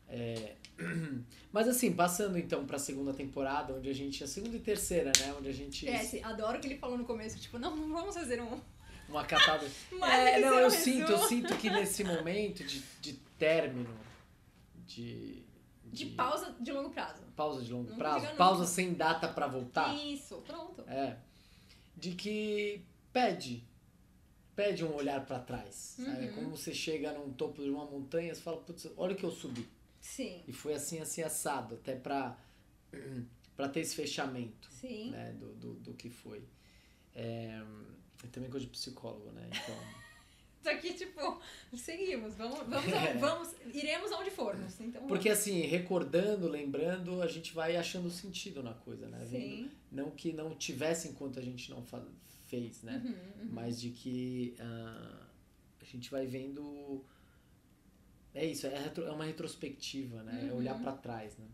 [0.09, 0.55] É...
[1.53, 4.23] Mas assim, passando então pra segunda temporada, onde a gente.
[4.23, 5.35] A segunda e terceira, né?
[5.37, 5.87] Onde a gente.
[5.87, 8.59] É, assim, adoro que ele falou no começo, tipo, não, não vamos fazer um.
[9.07, 9.69] Uma catada.
[9.93, 13.95] Mas é, não, é eu sinto, eu sinto que nesse momento de, de término,
[14.87, 15.45] de.
[15.85, 17.21] De pausa de longo prazo.
[17.35, 18.71] pausa de longo Não prazo, pausa nunca.
[18.71, 19.95] sem data pra voltar.
[19.95, 20.81] Isso, pronto.
[20.89, 21.15] É.
[21.95, 23.63] De que pede.
[24.55, 25.95] Pede um olhar pra trás.
[25.97, 26.27] Sabe?
[26.27, 26.33] Uhum.
[26.33, 29.31] Como você chega num topo de uma montanha e fala, putz, olha o que eu
[29.31, 29.67] subi.
[29.99, 32.37] Sim, E foi assim, assim, assado, até pra,
[33.57, 35.09] pra ter esse fechamento sim.
[35.09, 36.43] né, do, do, do que foi.
[37.13, 37.59] É,
[38.23, 39.47] eu também gosto de psicólogo, né?
[39.49, 39.75] Então.
[40.61, 41.41] Isso aqui, tipo,
[41.75, 42.33] seguimos.
[42.35, 43.13] Vamos, vamos, É.
[43.15, 44.79] vamos iremos aonde formos.
[44.79, 49.17] Então, Porque assim, recordando, lembrando, a gente vai achando sentido na coisa, né?
[49.17, 49.31] vamos.
[49.31, 49.71] Vendo- Sim.
[49.91, 51.83] Não que não tivesse enquanto a gente não
[52.47, 53.01] fez, né?
[53.03, 53.11] Uhum,
[53.43, 53.49] uhum.
[53.51, 55.27] mas de que ah,
[55.81, 57.03] a gente vai vendo
[58.33, 60.57] é isso é, retro- é uma retrospectiva né é Uhum.
[60.57, 61.45] olhar pra trás né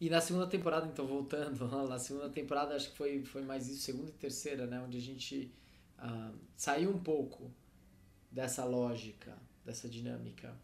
[0.00, 3.82] e na segunda temporada então voltando na segunda temporada acho que foi foi mais isso
[3.82, 5.50] segunda e terceira né onde a gente
[5.98, 7.50] ah, saiu um pouco
[8.30, 10.54] dessa lógica dessa dinâmica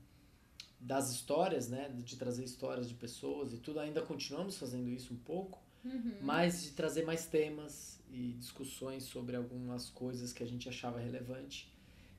[0.81, 5.19] das histórias né de trazer histórias de pessoas e tudo ainda continuamos fazendo isso um
[5.19, 6.17] pouco Uhum.
[6.23, 11.73] mas de trazer mais temas e discussões sobre algumas coisas que a gente achava relevante,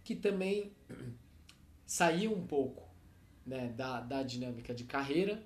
[0.04, 0.72] que também
[1.86, 2.88] saiu um pouco
[3.46, 5.44] né, da, da dinâmica de carreira,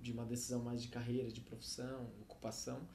[0.00, 2.86] de uma decisão mais de carreira, de profissão, ocupação,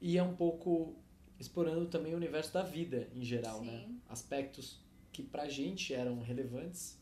[0.00, 0.94] e é um pouco
[1.38, 3.88] explorando também o universo da vida em geral, né?
[4.08, 4.80] Aspectos
[5.12, 6.98] que pra gente eram relevantes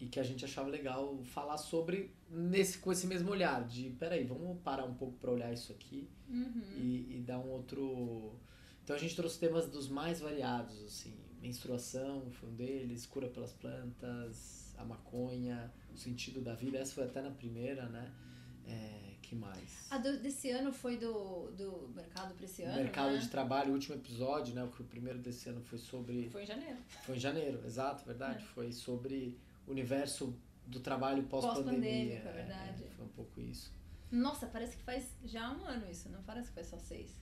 [0.00, 4.24] e que a gente achava legal falar sobre nesse com esse mesmo olhar de peraí,
[4.24, 6.62] vamos parar um pouco para olhar isso aqui Uhum.
[6.76, 8.34] e, e dar um outro
[8.84, 13.52] então a gente trouxe temas dos mais variados assim menstruação foi um deles cura pelas
[13.52, 18.12] plantas a maconha o sentido da vida essa foi até na primeira né
[18.66, 23.12] é, que mais A do- desse ano foi do, do mercado pra esse ano, mercado
[23.12, 23.18] né?
[23.18, 26.76] de trabalho o último episódio né o primeiro desse ano foi sobre Foi em janeiro.
[27.04, 28.38] foi em janeiro, exato, verdade.
[28.44, 28.46] É.
[28.54, 29.36] Foi sobre
[29.70, 32.20] universo do trabalho pós-pandemia.
[32.20, 32.84] Pós-pandêmico, é verdade.
[32.96, 33.72] foi um pouco isso.
[34.10, 37.20] Nossa, parece que faz já um ano isso, não parece que faz só seis.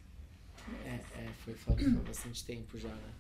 [0.85, 3.13] É, é foi, foi, foi bastante tempo já, né?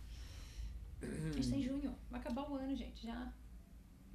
[1.02, 3.32] A gente tá em junho, vai acabar o ano, gente, já.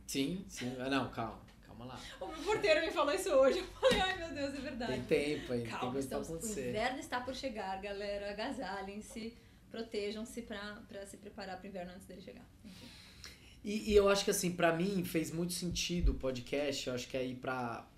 [0.05, 0.75] Sim, sim.
[0.79, 1.99] Ah, não, calma, calma lá.
[2.19, 4.91] O meu porteiro me falou isso hoje, eu falei, ai meu Deus, é verdade.
[4.91, 8.31] Tem tempo ainda, tem Calma, coisa pra estamos, o inverno está por chegar, galera.
[8.31, 9.37] Agasalhem-se,
[9.71, 12.45] protejam-se pra se preparar pro inverno antes dele chegar.
[12.65, 12.87] Enfim.
[13.63, 17.07] E, e eu acho que assim, pra mim fez muito sentido o podcast, eu acho
[17.07, 17.89] que aí pra.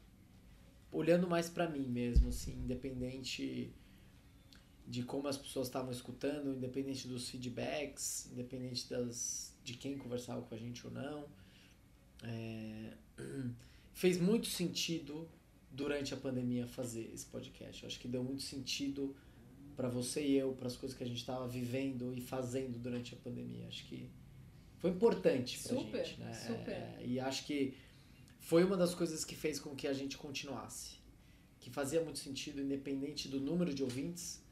[0.91, 3.73] Olhando mais pra mim mesmo, assim, independente
[4.87, 10.53] de como as pessoas estavam escutando, independente dos feedbacks, independente das, de quem conversava com
[10.53, 11.25] a gente ou não.
[12.23, 12.93] é,
[13.93, 15.27] fez muito sentido
[15.71, 17.83] durante a pandemia fazer esse podcast.
[17.83, 19.15] Eu acho que deu muito sentido
[19.75, 23.13] pra você e eu, para as coisas que a gente estava vivendo e fazendo durante
[23.13, 23.67] a pandemia.
[23.67, 24.09] Acho que
[24.85, 26.33] foi importante pra Super, gente, né?
[26.33, 26.71] super.
[26.71, 27.75] É, e acho que
[28.37, 30.99] foi uma das coisas que fez com que a gente continuasse.
[31.59, 34.43] Que fazia muito sentido, independente do número de ouvintes,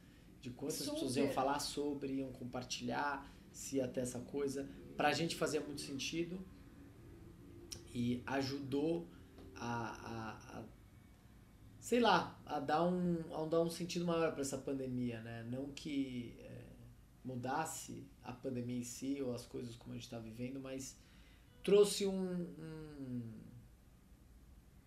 [0.41, 1.35] de quantas pessoas iam Super.
[1.35, 4.67] falar sobre, iam compartilhar, se ia ter essa coisa.
[4.97, 6.43] Pra gente fazia muito sentido
[7.93, 9.07] e ajudou
[9.55, 10.63] a, a, a
[11.79, 15.45] sei lá, a dar um, a dar um sentido maior para essa pandemia, né?
[15.51, 16.35] Não que
[17.23, 20.97] mudasse a pandemia em si ou as coisas como a gente está vivendo, mas
[21.63, 23.43] trouxe um, um-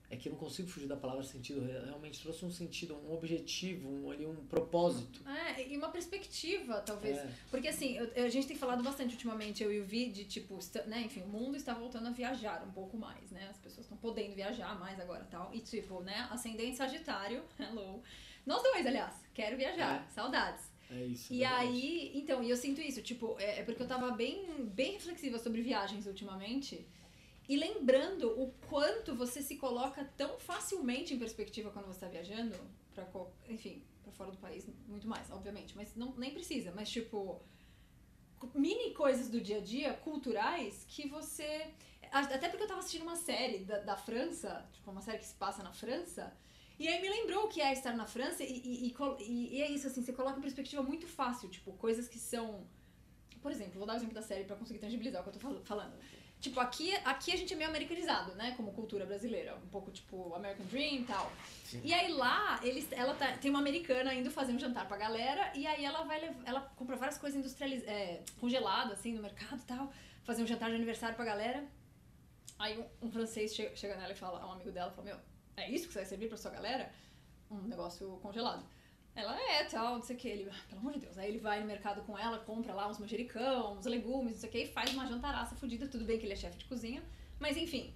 [0.08, 3.88] é que eu não consigo fugir da palavra sentido, realmente trouxe um sentido, um objetivo,
[3.90, 5.20] um, ali, um propósito.
[5.28, 7.18] É, e uma perspectiva, talvez.
[7.18, 10.24] É, Porque assim, eu- a gente tem falado bastante ultimamente, eu e o Vi, de
[10.24, 13.48] tipo, né, enfim, o mundo está voltando a viajar um pouco mais, né?
[13.50, 15.52] As pessoas estão podendo viajar mais agora tal.
[15.52, 18.00] E tipo, né, ascendente Sagitário, hello.
[18.46, 20.70] Nós dois, aliás, quero viajar, saudades.
[20.90, 21.32] É isso.
[21.32, 21.66] E verdade.
[21.66, 25.38] aí, então, e eu sinto isso, tipo, é, é porque eu tava bem, bem reflexiva
[25.38, 26.86] sobre viagens ultimamente.
[27.48, 32.56] E lembrando o quanto você se coloca tão facilmente em perspectiva quando você tá viajando,
[32.92, 33.06] pra,
[33.48, 37.40] enfim, pra fora do país, muito mais, obviamente, mas não, nem precisa, mas tipo,
[38.54, 41.72] mini coisas do dia a dia, culturais, que você.
[42.10, 45.34] Até porque eu tava assistindo uma série da, da França, tipo, uma série que se
[45.34, 46.36] passa na França,
[46.78, 49.70] e aí me lembrou o que é estar na França, e, e, e e- é
[49.70, 52.66] isso, assim, você coloca em perspectiva muito fácil, tipo, coisas que são.
[53.42, 55.38] Por exemplo, vou dar o exemplo da série pra conseguir tangibilizar o que eu tô
[55.40, 55.94] fal- falando.
[56.40, 58.52] Tipo, aqui, aqui a gente é meio americanizado, né?
[58.56, 59.56] Como cultura brasileira.
[59.56, 61.32] Um pouco tipo American Dream e tal.
[61.64, 61.80] Sim.
[61.82, 65.50] E aí lá, eles, ela tá, tem uma americana indo fazer um jantar pra galera.
[65.56, 69.64] E aí ela vai ela compra várias coisas industrializadas, é, congeladas, assim, no mercado e
[69.64, 69.90] tal.
[70.24, 71.64] Fazer um jantar de aniversário pra galera.
[72.58, 75.16] Aí um, um francês che- chega nela e fala, um amigo dela, fala, meu,
[75.56, 76.90] é isso que você vai servir pra sua galera?
[77.50, 78.64] Um negócio congelado.
[79.14, 80.28] Ela é, tal, não sei o que.
[80.28, 81.16] Ele, "Ah, pelo amor de Deus.
[81.16, 84.48] Aí ele vai no mercado com ela, compra lá uns manjericão, uns legumes, não sei
[84.48, 85.88] o que, e faz uma jantaraça fodida.
[85.88, 87.02] Tudo bem que ele é chefe de cozinha,
[87.40, 87.94] mas enfim.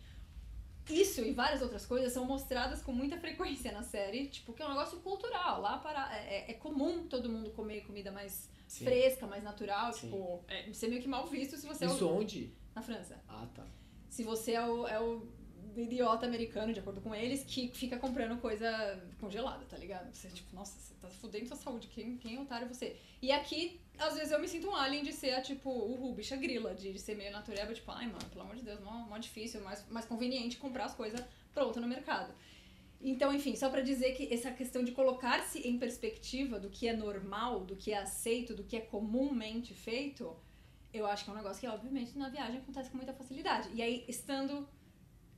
[0.89, 4.67] Isso e várias outras coisas são mostradas com muita frequência na série, tipo, que é
[4.67, 5.61] um negócio cultural.
[5.61, 8.85] Lá para, é, é comum todo mundo comer comida mais Sim.
[8.87, 9.93] fresca, mais natural.
[9.93, 10.07] Sim.
[10.07, 12.53] Tipo, é, ser meio que mal visto se você é Isso o, onde?
[12.75, 13.23] na França.
[13.29, 13.67] Ah, tá.
[14.09, 15.29] Se você é o, é o
[15.77, 20.13] idiota americano, de acordo com eles, que fica comprando coisa congelada, tá ligado?
[20.15, 22.97] Você, tipo, nossa, você tá fudendo sua saúde, quem, quem é otário você?
[23.21, 26.75] E aqui, às vezes eu me sinto um alien de ser, tipo, uhul, bicha grila,
[26.75, 29.61] de, de ser meio natureba, tipo, ai, mano, pelo amor de Deus, mó, mó difícil,
[29.61, 32.33] mais, mais conveniente comprar as coisas prontas no mercado.
[33.03, 36.95] Então, enfim, só pra dizer que essa questão de colocar-se em perspectiva do que é
[36.95, 40.37] normal, do que é aceito, do que é comumente feito,
[40.93, 43.71] eu acho que é um negócio que, obviamente, na viagem acontece com muita facilidade.
[43.75, 44.69] E aí, estando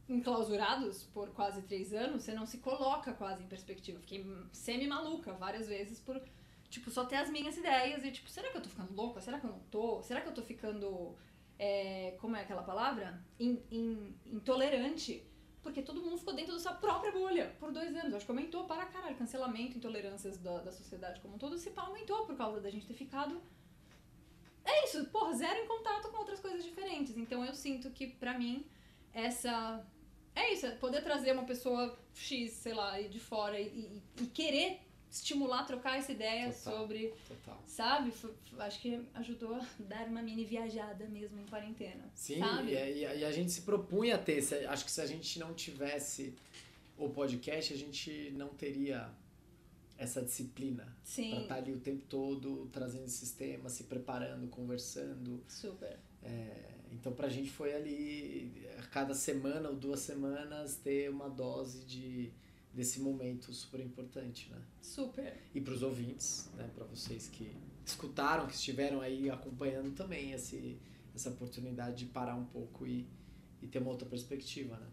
[0.09, 3.99] enclausurados por quase três anos, você não se coloca quase em perspectiva.
[4.01, 6.21] Fiquei semi-maluca várias vezes por,
[6.69, 9.21] tipo, só ter as minhas ideias e, tipo, será que eu tô ficando louca?
[9.21, 10.03] Será que eu não tô?
[10.03, 11.17] Será que eu tô ficando,
[11.59, 13.25] é, como é aquela palavra?
[13.39, 15.27] In- in- intolerante.
[15.63, 18.13] Porque todo mundo ficou dentro da sua própria bolha por dois anos.
[18.15, 19.15] Acho que aumentou para caralho.
[19.17, 22.95] Cancelamento, intolerâncias da, da sociedade como um todo, se aumentou por causa da gente ter
[22.95, 23.41] ficado
[24.65, 27.17] é isso, porra, zero em contato com outras coisas diferentes.
[27.17, 28.65] Então eu sinto que, pra mim,
[29.13, 29.85] essa.
[30.35, 34.27] É isso, é poder trazer uma pessoa X, sei lá, de fora e, e- e
[34.29, 36.79] querer estimular, trocar essa ideia Total.
[36.79, 37.63] sobre, Total.
[37.67, 38.09] sabe?
[38.11, 42.11] F- acho que ajudou a dar uma mini viajada mesmo em quarentena.
[42.15, 44.41] Sim, e, a- e a- e a gente se propunha a ter.
[44.41, 46.35] se- acho que se a gente não tivesse
[46.97, 49.11] o podcast, a gente não teria
[49.99, 50.85] essa disciplina.
[50.85, 55.45] Pra Sim, estar ali o tempo todo trazendo esses temas, se preparando, conversando.
[55.47, 55.99] super.
[56.93, 62.33] Então pra gente foi ali, a cada semana ou duas semanas, ter uma dose de,
[62.73, 64.61] desse momento super importante, né?
[64.81, 65.41] Super.
[65.55, 66.71] E pros ouvintes, né?
[66.75, 70.79] Pra vocês que escutaram, que estiveram aí acompanhando também esse,
[71.15, 73.09] essa oportunidade de parar um pouco e,
[73.61, 74.87] e ter uma outra perspectiva, né?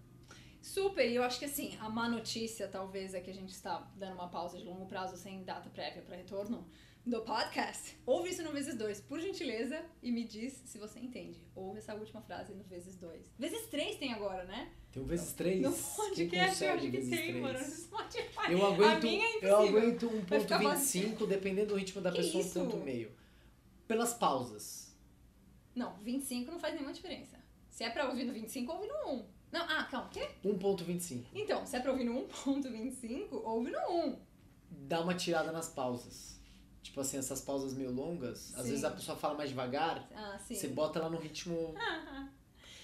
[0.61, 3.79] Super, e eu acho que assim, a má notícia talvez é que a gente está
[3.95, 6.67] dando uma pausa de longo prazo sem data prévia para retorno
[7.09, 7.97] do podcast.
[8.05, 11.41] Ouve isso no vezes dois, por gentileza, e me diz se você entende.
[11.55, 13.33] Ouve essa última frase no vezes dois.
[13.37, 14.71] Vezes três tem agora, né?
[14.91, 15.61] Tem um vezes três.
[15.61, 17.35] No podcast eu acho que tem, três?
[17.37, 17.59] mano.
[17.59, 18.51] No Spotify.
[18.51, 22.43] Eu aguento, minha é eu aguento Vai ficar 1.25, dependendo do ritmo da Que pessoa,
[22.43, 22.59] isso?
[22.61, 23.11] um ponto meio.
[23.87, 24.95] Pelas pausas.
[25.73, 27.39] Não, 25 não faz nenhuma diferença.
[27.69, 29.25] Se é pra ouvir no 25, ouve no 1.
[29.51, 30.29] Não, ah, calma, o quê?
[30.45, 31.23] 1.25.
[31.33, 34.19] Então, se é pra ouvir no 1.25, ouve no 1.
[34.69, 36.38] Dá uma tirada nas pausas.
[36.81, 38.69] Tipo assim, essas pausas meio longas, às Sim.
[38.69, 40.55] vezes a pessoa fala mais devagar, Ah, sim.
[40.55, 41.73] você bota ela no ritmo.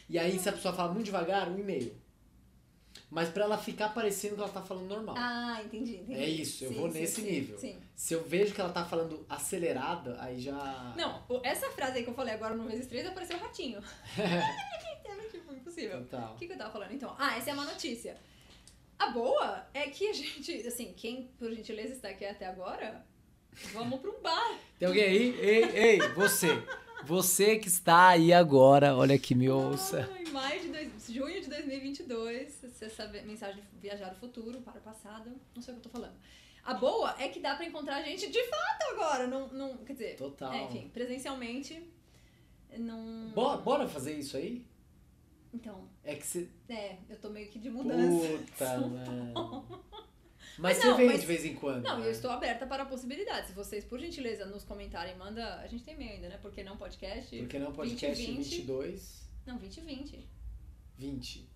[0.10, 1.96] E aí, se a pessoa fala muito devagar, um e meio.
[3.10, 5.16] Mas pra ela ficar parecendo que ela tá falando normal.
[5.18, 6.20] Ah, entendi, entendi.
[6.20, 7.58] É isso, eu vou nesse sim, nível.
[7.58, 7.78] Sim.
[7.96, 10.94] Se eu vejo que ela tá falando acelerada, aí já.
[10.98, 13.82] Não, essa frase aí que eu falei agora no vezes 3 apareceu ratinho.
[14.18, 16.02] Era tipo impossível.
[16.04, 16.34] Total.
[16.34, 17.16] O que, que eu tava falando então?
[17.18, 18.18] Ah, essa é uma notícia.
[18.98, 23.06] A boa é que a gente, assim, quem por gentileza está aqui até agora,
[23.74, 24.60] vamos pra um bar.
[24.80, 25.40] Tem alguém aí?
[25.40, 26.48] Ei, ei, você.
[27.06, 30.10] Você que está aí agora, olha que me ouça.
[30.20, 34.82] Em maio de dois, junho de 2022, essa mensagem de viajar ao futuro, para o
[34.82, 36.16] passado, não sei o que eu tô falando.
[36.64, 39.94] A boa é que dá pra encontrar a gente de fato agora, não, não quer
[39.94, 40.52] dizer, Total.
[40.52, 41.80] é, enfim, presencialmente,
[42.76, 43.30] não...
[43.36, 44.66] Bora, bora fazer isso aí?
[45.54, 46.50] Então, É que você.
[46.68, 48.28] é, eu tô meio que de mudança.
[48.28, 49.85] Puta, mano.
[50.58, 51.84] Mas, Mas você não, vem mas- de vez em quando.
[51.84, 52.08] Não, né?
[52.08, 53.50] eu estou aberta para possibilidades.
[53.50, 55.56] Se vocês, por gentileza, nos comentarem, manda.
[55.60, 56.38] A gente tem e-mail ainda, né?
[56.42, 57.36] Porque não podcast?
[57.38, 58.50] Porque não podcast 2020.
[58.58, 60.30] 22, Não, 2020.
[60.98, 61.50] 20.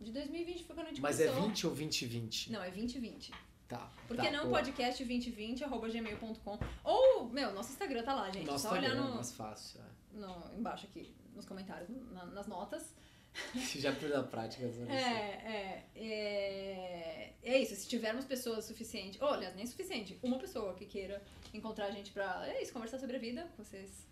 [0.00, 1.48] De 2020 foi quando a gente Mas é começou.
[1.48, 2.52] 20 ou 2020?
[2.52, 3.32] Não, é 2020.
[3.68, 3.90] Tá.
[4.06, 4.58] Por que tá, não boa.
[4.62, 6.58] podcast 2020 arroba gmail.com?
[6.84, 8.46] Ou, meu, nosso Instagram tá lá, gente.
[8.46, 9.80] Nosso Só olhar Instagram é no, mais fácil.
[9.80, 10.18] é.
[10.18, 12.94] no, embaixo aqui, nos comentários, na- nas notas.
[13.76, 14.64] Já perdeu a prática.
[14.88, 17.32] É, é, é.
[17.42, 19.20] É isso, se tivermos pessoas suficientes.
[19.20, 20.18] Ou, aliás, nem suficiente.
[20.22, 21.22] Uma pessoa que queira
[21.54, 22.44] encontrar a gente pra.
[22.48, 23.48] É isso, conversar sobre a vida.
[23.56, 24.06] Vocês,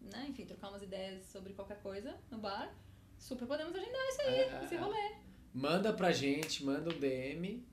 [0.00, 2.72] né, enfim, trocar umas ideias sobre qualquer coisa no bar.
[3.18, 4.78] Super podemos agendar isso aí, É, é, esse é.
[4.78, 5.14] rolê.
[5.52, 7.66] Manda pra gente, manda um DM.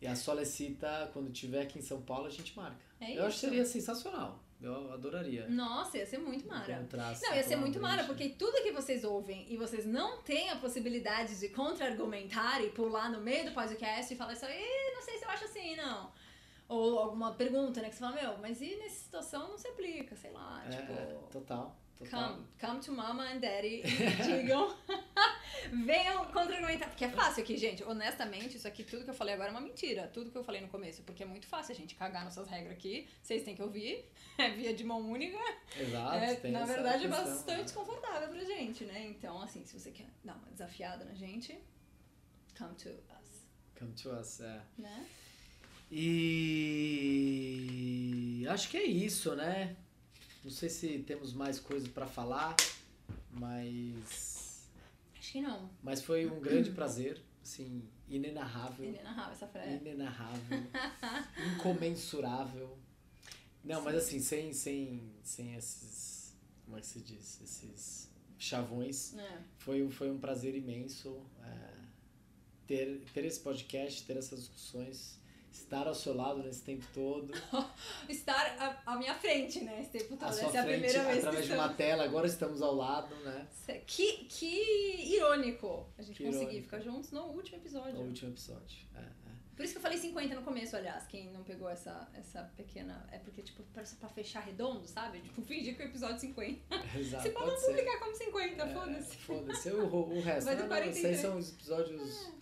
[0.00, 2.78] E a Solecita, quando tiver aqui em São Paulo, a gente marca.
[3.00, 3.48] É eu acho que isso.
[3.48, 4.44] seria sensacional.
[4.60, 5.46] Eu adoraria.
[5.48, 6.72] Nossa, ia ser muito mara.
[6.72, 10.48] encontrar, Não, ia ser muito mara, porque tudo que vocês ouvem e vocês não têm
[10.50, 15.02] a possibilidade de contra-argumentar e pular no meio do podcast e falar isso aí, não
[15.02, 16.10] sei se eu acho assim, não.
[16.66, 20.16] Ou alguma pergunta, né, que você fala, meu, mas e nessa situação não se aplica,
[20.16, 20.92] sei lá, É, tipo...
[21.30, 21.76] total.
[22.04, 22.34] Total.
[22.34, 24.74] Come, come to mama and daddy e digam.
[25.84, 26.88] Venham contra-argumentar.
[26.88, 27.82] Porque é fácil aqui, gente.
[27.84, 30.08] Honestamente, isso aqui, tudo que eu falei agora é uma mentira.
[30.12, 31.02] Tudo que eu falei no começo.
[31.02, 33.08] Porque é muito fácil a gente cagar nossas regras aqui.
[33.22, 34.04] Vocês têm que ouvir.
[34.36, 35.38] É via de mão única.
[35.78, 36.16] Exato.
[36.16, 37.62] É, tem na verdade, é bastante né?
[37.62, 39.06] desconfortável pra gente, né?
[39.06, 41.56] Então, assim, se você quer dar uma desafiada na gente,
[42.58, 43.46] come to us,
[43.78, 44.60] Come to us, é.
[44.76, 45.06] né?
[45.96, 46.84] E
[48.48, 49.76] acho que é isso, né?
[50.44, 52.54] Não sei se temos mais coisas pra falar,
[53.30, 54.68] mas
[55.18, 55.70] Acho que não.
[55.82, 59.74] mas foi um grande prazer, assim, inenarrável, Ele narrava essa frase.
[59.76, 60.58] inenarrável,
[61.56, 62.78] incomensurável.
[63.64, 69.38] Não, mas assim, sem sem sem esses, como é que se diz, esses chavões, É.
[69.58, 71.74] foi um foi um prazer imenso é,
[72.66, 75.18] ter ter esse podcast, ter essas discussões,
[75.54, 77.32] estar ao seu lado nesse tempo todo.
[78.08, 79.80] Estar à, à minha frente, né?
[79.80, 80.24] Esse tempo todo.
[80.24, 81.70] à sua Essa é a frente primeira vez que através de estamos...
[81.70, 83.46] uma tela, agora estamos ao lado, né?
[83.86, 86.64] Que, que irônico a gente Que conseguir irônico.
[86.64, 87.94] ficar juntos no último episódio.
[87.94, 88.78] No último episódio.
[88.96, 89.34] É, é.
[89.56, 91.06] Por isso que eu falei 50 no começo, aliás.
[91.06, 93.06] Quem não pegou essa, essa pequena.
[93.12, 95.20] É porque, tipo, parece pra fechar redondo, sabe?
[95.20, 96.74] Tipo, fingir que é o episódio 50.
[96.98, 99.16] Exato, Você pode não publicar como 50, É, foda-se.
[99.18, 99.70] Foda-se.
[99.70, 100.46] O, o resto.
[100.46, 101.04] Vai Não, não, esses 43.
[101.04, 102.32] aí são os episódios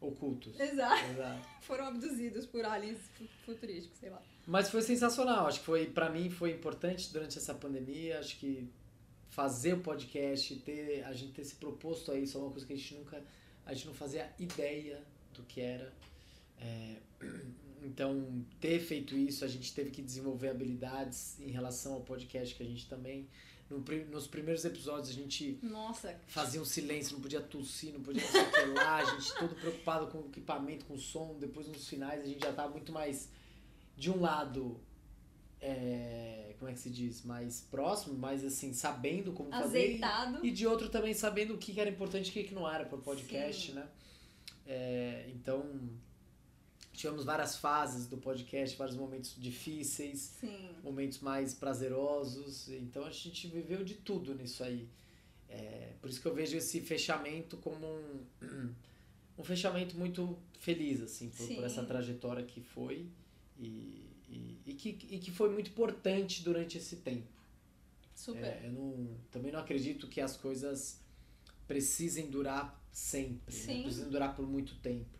[0.00, 0.58] ocultos.
[0.58, 1.10] Exato.
[1.10, 1.48] Exato.
[1.62, 4.22] Foram abduzidos por aliens fu- futurísticos, sei lá.
[4.46, 5.46] Mas foi sensacional.
[5.46, 8.18] Acho que foi, pra mim, foi importante durante essa pandemia.
[8.18, 8.68] Acho que
[9.30, 12.72] fazer o podcast, ter, a gente ter se proposto a isso é uma coisa que
[12.72, 13.22] a gente nunca,
[13.66, 15.02] a gente não fazia ideia
[15.34, 15.92] do que era.
[16.60, 16.96] É,
[17.84, 22.62] então, ter feito isso, a gente teve que desenvolver habilidades em relação ao podcast que
[22.62, 23.28] a gente também.
[23.70, 28.24] No nos primeiros episódios a gente Nossa, fazia um silêncio, não podia tossir, não podia
[28.66, 31.36] não lá, a gente todo preocupado com o equipamento, com o som.
[31.38, 33.28] Depois nos finais a gente já tava muito mais,
[33.96, 34.80] de um lado,
[35.60, 39.64] é, como é que se diz, mais próximo, mais assim, sabendo como fazer.
[39.64, 40.44] azeitado.
[40.44, 42.86] E de outro também sabendo o que era importante e o que que não era
[42.86, 43.74] para o podcast, Sim.
[43.74, 43.86] né?
[44.66, 45.64] É, então,
[46.98, 50.70] tivemos várias fases do podcast, vários momentos difíceis Sim.
[50.82, 52.68] momentos mais prazerosos.
[52.68, 54.88] Então a gente viveu de tudo nisso aí.
[55.48, 58.24] É, por isso que eu vejo esse fechamento como um,
[59.38, 63.06] um fechamento muito feliz, assim, por, por essa trajetória que foi
[63.56, 67.28] e, e, e que, e que foi muito importante durante esse tempo.
[68.12, 68.44] Super.
[68.44, 71.00] É, eu não, também não acredito que as coisas
[71.68, 73.82] precisem durar sempre, né?
[73.84, 75.17] Precisem durar por muito tempo.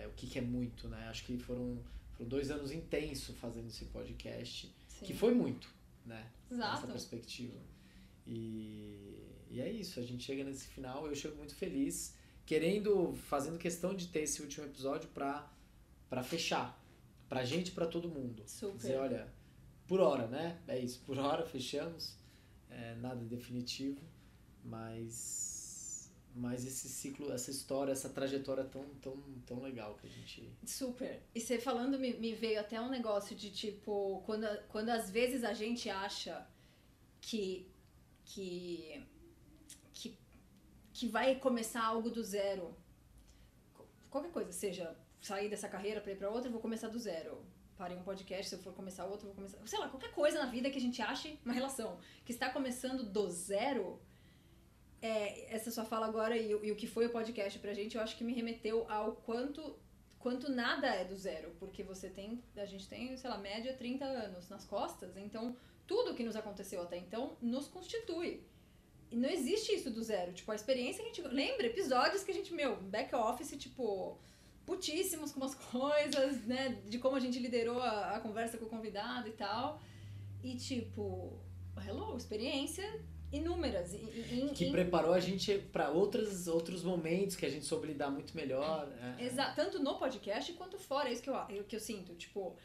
[0.00, 1.08] É, o que, que é muito, né?
[1.08, 1.78] Acho que foram,
[2.12, 4.72] foram dois anos intensos fazendo esse podcast.
[4.88, 5.06] Sim.
[5.06, 5.68] Que foi muito,
[6.04, 6.30] né?
[6.50, 6.72] Exato.
[6.72, 7.58] Nessa perspectiva.
[8.26, 13.58] E, e é isso, a gente chega nesse final, eu chego muito feliz, querendo, fazendo
[13.58, 15.50] questão de ter esse último episódio pra,
[16.08, 16.82] pra fechar.
[17.28, 18.42] Pra gente e pra todo mundo.
[18.46, 18.76] Super.
[18.76, 19.32] Dizer, olha,
[19.88, 20.60] por hora, né?
[20.68, 22.16] É isso, por hora fechamos.
[22.70, 24.00] É, nada definitivo,
[24.64, 25.55] mas,
[26.36, 30.52] mas esse ciclo, essa história, essa trajetória tão, tão, tão legal que a gente.
[30.66, 31.22] Super.
[31.34, 35.42] E você falando, me, me veio até um negócio de tipo, quando, quando às vezes
[35.44, 36.46] a gente acha
[37.22, 37.66] que,
[38.26, 39.02] que,
[39.94, 40.18] que,
[40.92, 42.76] que vai começar algo do zero.
[44.10, 47.42] Qualquer coisa, seja sair dessa carreira pra ir pra outra, vou começar do zero.
[47.78, 49.58] Parei um podcast, se eu for começar outro, vou começar.
[49.66, 53.04] Sei lá, qualquer coisa na vida que a gente ache uma relação que está começando
[53.04, 53.98] do zero.
[55.02, 57.96] É, essa sua fala agora e, o- e o que foi o podcast pra gente,
[57.96, 59.76] eu acho que me remeteu ao quanto
[60.18, 64.04] quanto nada é do zero, porque você tem, a gente tem, sei lá, média 30
[64.04, 65.54] anos nas costas, então
[65.86, 68.42] tudo que nos aconteceu até então nos constitui.
[69.08, 72.32] E não existe isso do zero, tipo, a experiência que a gente, lembra episódios que
[72.32, 74.18] a gente, meu, back office, tipo,
[74.64, 78.68] putíssimos com umas coisas, né, de como a gente liderou a, a conversa com o
[78.68, 79.80] convidado e tal.
[80.42, 81.38] E tipo,
[81.86, 83.00] hello, experiência
[83.36, 83.92] inúmeras.
[83.92, 87.86] E, e- Que em- preparou a gente pra outros, outros momentos que a gente soube
[87.88, 88.88] lidar muito melhor.
[89.18, 89.24] é.
[89.24, 92.14] Exa tanto no podcast quanto fora, é isso que eu, eu- que eu sinto.
[92.14, 92.56] Tipo,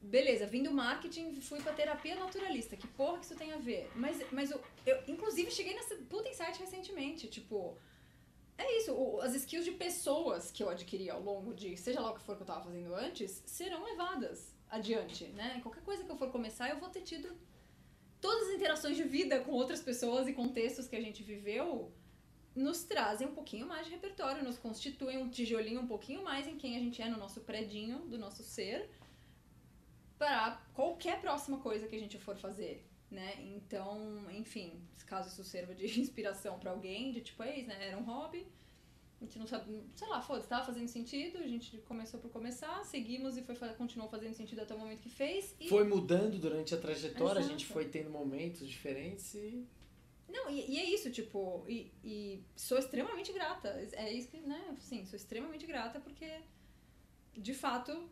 [0.00, 2.76] beleza, vim do marketing, fui pra terapia naturalista.
[2.76, 3.90] Que porra que isso tem a ver?
[3.94, 7.26] Mas, mas eu, eu, inclusive, cheguei nessa puta insight recentemente.
[7.28, 7.76] Tipo,
[8.56, 12.10] é isso, o- as skills de pessoas que eu adquiri ao longo de, seja lá
[12.10, 15.60] o que for que eu tava fazendo antes, serão levadas adiante, né?
[15.62, 17.28] Qualquer coisa que eu for começar, eu vou ter tido
[18.20, 21.92] todas as interações de vida com outras pessoas e contextos que a gente viveu
[22.54, 26.56] nos trazem um pouquinho mais de repertório, nos constituem um tijolinho um pouquinho mais em
[26.56, 28.90] quem a gente é no nosso predinho do nosso ser
[30.18, 33.34] para qualquer próxima coisa que a gente for fazer, né?
[33.38, 37.88] Então, enfim, caso isso sirva de inspiração para alguém, de tipo, é isso, né?
[37.88, 38.46] Era um hobby,
[39.20, 42.84] a gente não sabe, sei lá, foda-se, tava fazendo sentido, a gente começou por começar,
[42.84, 45.56] seguimos e foi, continuou fazendo sentido até o momento que fez.
[45.58, 45.68] E...
[45.68, 47.46] Foi mudando durante a trajetória, Exato.
[47.46, 49.66] a gente foi tendo momentos diferentes e
[50.28, 53.68] não, e, e, é isso, tipo, e, e, sou extremamente grata.
[53.92, 54.76] É isso que, né?
[54.78, 56.30] Sim, sou extremamente grata porque,
[57.32, 58.08] de fato,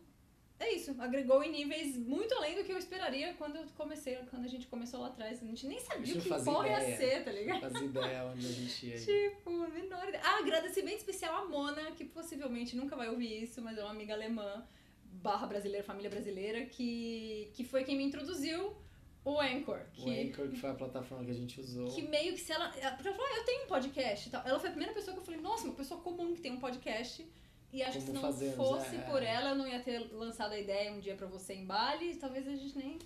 [0.59, 0.95] é isso.
[0.99, 4.67] Agregou em níveis muito além do que eu esperaria quando eu comecei, quando a gente
[4.67, 5.41] começou lá atrás.
[5.41, 7.61] A gente nem sabia o que porra ia ser, tá ligado?
[7.61, 8.97] Fazia ideia onde a gente ia.
[8.99, 10.23] tipo, menor ideia.
[10.23, 14.13] Ah, agradecimento especial à Mona, que possivelmente nunca vai ouvir isso, mas é uma amiga
[14.13, 14.65] alemã,
[15.03, 18.75] barra brasileira, família brasileira, que, que foi quem me introduziu
[19.23, 19.81] o Anchor.
[19.93, 21.87] Que, o Anchor, que foi a plataforma que a gente usou.
[21.87, 22.69] Que meio que se ela.
[22.69, 24.47] Porque ela falou, ah, eu tenho um podcast e tal.
[24.47, 26.59] Ela foi a primeira pessoa que eu falei, nossa, uma pessoa comum que tem um
[26.59, 27.27] podcast.
[27.71, 29.25] E acho que se não fazemos, fosse é, por é.
[29.25, 32.15] ela, eu não ia ter lançado a ideia um dia pra você em Bali.
[32.15, 32.97] Talvez a gente nem.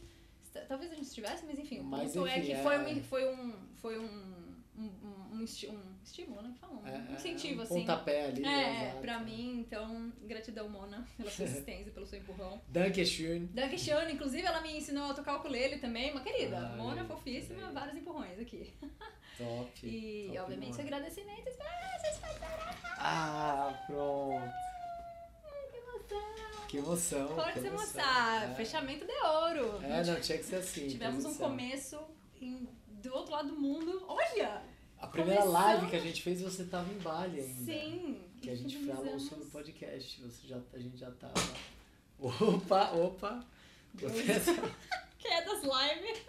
[0.67, 1.79] Talvez a gente estivesse, mas enfim.
[1.79, 3.01] O ponto é que foi, um, é.
[3.01, 3.53] foi um.
[3.77, 4.41] Foi um
[4.77, 6.53] um, um, um, estímulo, né?
[6.59, 7.79] Fala, um é, incentivo, um assim.
[7.81, 8.45] Pontapé ali.
[8.45, 9.01] É, exato.
[9.01, 12.61] pra mim, então, gratidão, Mona, pela sua assistência, pelo seu empurrão.
[12.67, 13.47] Dankeschön.
[13.53, 14.11] Dankeschön.
[14.11, 16.57] Inclusive, ela me ensinou a tocar o ukulele também, uma querida.
[16.57, 18.73] Ai, Mona, fofíssima, vários empurrões aqui.
[19.37, 19.87] Top.
[19.87, 20.81] E, top, obviamente, mano.
[20.81, 22.19] agradecimentos para vocês
[22.97, 24.71] Ah, pronto.
[26.71, 27.27] Que emoção.
[27.35, 28.01] Pode ser emoção.
[28.01, 28.55] É.
[28.55, 29.83] Fechamento de ouro.
[29.83, 30.87] É, não, tinha que ser assim.
[30.87, 31.99] Tivemos um começo
[32.39, 34.05] em do outro lado do mundo.
[34.07, 34.61] Olha!
[34.97, 35.65] A primeira começamos...
[35.67, 37.65] live que a gente fez, você tava em Bali ainda.
[37.65, 38.21] Sim.
[38.41, 40.21] Que a gente falou sobre o podcast.
[40.21, 41.33] Você já, a gente já tava.
[42.19, 43.45] Opa, opa!
[45.19, 46.25] Quedas live.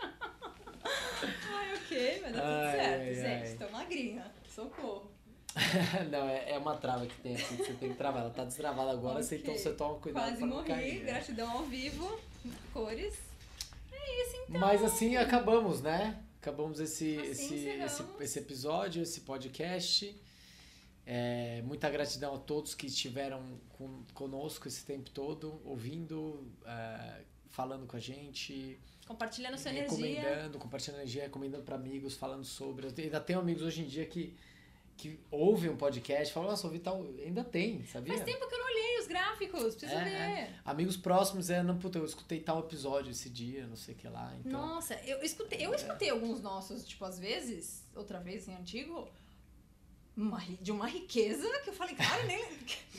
[1.52, 3.02] Ai, ok, dar tudo ai, certo.
[3.02, 3.56] Ai, gente, ai.
[3.56, 4.32] tô magrinha.
[4.48, 5.12] Socorro.
[6.10, 8.22] não, é, é uma trava que tem aqui, que você tem que travar.
[8.22, 9.38] Ela tá destravada agora, okay.
[9.38, 11.00] então você toma cuidado Quase morri, cair.
[11.00, 11.12] Né?
[11.12, 12.20] Gratidão ao vivo,
[12.72, 13.18] cores.
[13.92, 14.60] É isso então.
[14.60, 16.22] Mas assim acabamos, né?
[16.40, 20.20] Acabamos esse, assim esse, esse, esse, episódio, esse podcast.
[21.04, 27.86] É, muita gratidão a todos que estiveram com, conosco esse tempo todo, ouvindo, é, falando
[27.86, 28.80] com a gente.
[29.06, 30.20] Compartilhando sua energia.
[30.20, 32.86] Recomendando, compartilhando energia, recomendando para amigos, falando sobre.
[32.86, 34.36] Eu ainda tenho amigos hoje em dia que
[34.96, 37.02] que ouvem um podcast, falam, nossa, ouvi tal.
[37.24, 38.14] Ainda tem, sabia?
[38.14, 40.12] Faz tempo que eu não olhei os gráficos, preciso é, ver.
[40.12, 40.54] É.
[40.64, 44.08] Amigos próximos, é, não, puta, eu escutei tal episódio esse dia, não sei o que
[44.08, 44.32] lá.
[44.38, 49.10] Então, nossa, eu escutei, eu escutei alguns nossos, tipo, às vezes, outra vez em antigo,
[50.16, 52.44] uma, de uma riqueza que eu falei, cara, nem.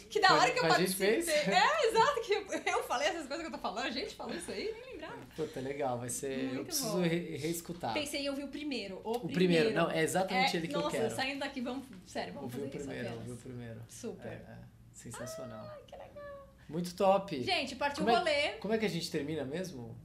[0.09, 1.19] Que da hora que eu participei.
[1.27, 2.33] É, exato, que
[2.69, 5.17] eu, falei essas coisas que eu tô falando, a gente falou isso aí, nem lembrava.
[5.35, 6.45] Puta, legal, vai ser.
[6.45, 7.93] Muito eu preciso re reescutar.
[7.93, 9.01] Pensei em ouvir o primeiro.
[9.03, 9.35] O, o primeiro.
[9.35, 9.73] primeiro.
[9.73, 11.15] não, é exatamente é, ele que nossa, eu quero.
[11.15, 11.85] saindo daqui, vamos.
[12.05, 13.17] Sério, vamos ouvi fazer o primeiro, isso.
[13.17, 13.81] Ouvi o primeiro.
[13.89, 14.27] Super.
[14.27, 14.57] É, é,
[14.93, 15.65] sensacional.
[15.71, 16.47] Ai, que legal.
[16.69, 17.43] Muito top.
[17.43, 18.31] Gente, partiu o rolê.
[18.31, 19.97] É, como é que a gente termina mesmo?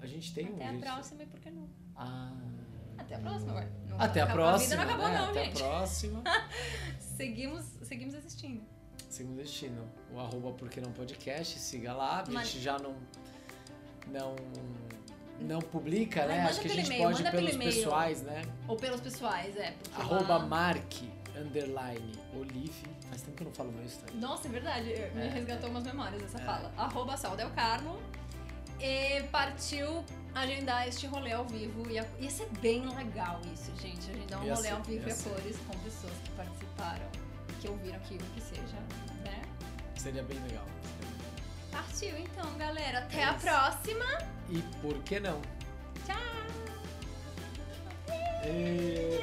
[0.00, 0.56] A gente tem Até um.
[0.56, 0.82] Até a gente...
[0.82, 1.68] próxima e por que não?
[1.94, 2.55] Ah.
[3.06, 3.68] Até a próxima, ué.
[3.88, 4.54] Não Até a próxima.
[4.54, 5.18] A vida não acabou, né?
[5.18, 5.62] não, Até gente.
[5.62, 6.22] a próxima.
[6.98, 8.62] seguimos, seguimos assistindo.
[9.08, 9.88] Seguimos assistindo.
[10.12, 12.22] O arroba Porque Não Podcast, siga lá.
[12.22, 12.96] A gente já não.
[14.08, 14.36] Não.
[15.38, 16.42] Não publica, né?
[16.42, 18.42] Acho que a gente pode pelos pessoais, né?
[18.66, 19.74] Ou pelos pessoais, é.
[19.94, 20.46] Arroba lá...
[20.46, 20.94] Mark,
[21.36, 22.86] underline, Olive.
[23.08, 24.18] Faz tempo que eu não falo meu Instagram.
[24.18, 24.88] Nossa, é verdade.
[25.14, 25.70] Me é, resgatou é.
[25.70, 26.44] umas memórias essa é.
[26.44, 26.72] fala.
[26.76, 27.98] Arroba Sal Del Carmo.
[28.80, 30.04] E partiu
[30.36, 31.90] agendar este rolê ao vivo.
[31.90, 34.10] Ia, ia ser bem legal isso, gente.
[34.10, 37.08] Agendar um ia rolê ser, ao vivo e a cores com pessoas que participaram,
[37.60, 38.76] que ouviram aquilo, que seja,
[39.24, 39.42] né?
[39.96, 40.66] Seria bem legal.
[41.70, 43.00] Partiu então, galera.
[43.00, 44.04] Até é a próxima.
[44.48, 45.40] E por que não?
[46.06, 46.16] Tchau!
[48.44, 49.18] E...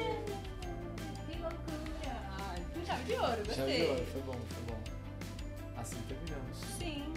[1.26, 2.16] Que loucura!
[2.38, 3.54] Ai, chave de ouro, gostei.
[3.54, 5.80] Chave de ouro, foi bom, foi bom.
[5.80, 6.58] Assim terminamos.
[6.78, 7.14] Sim.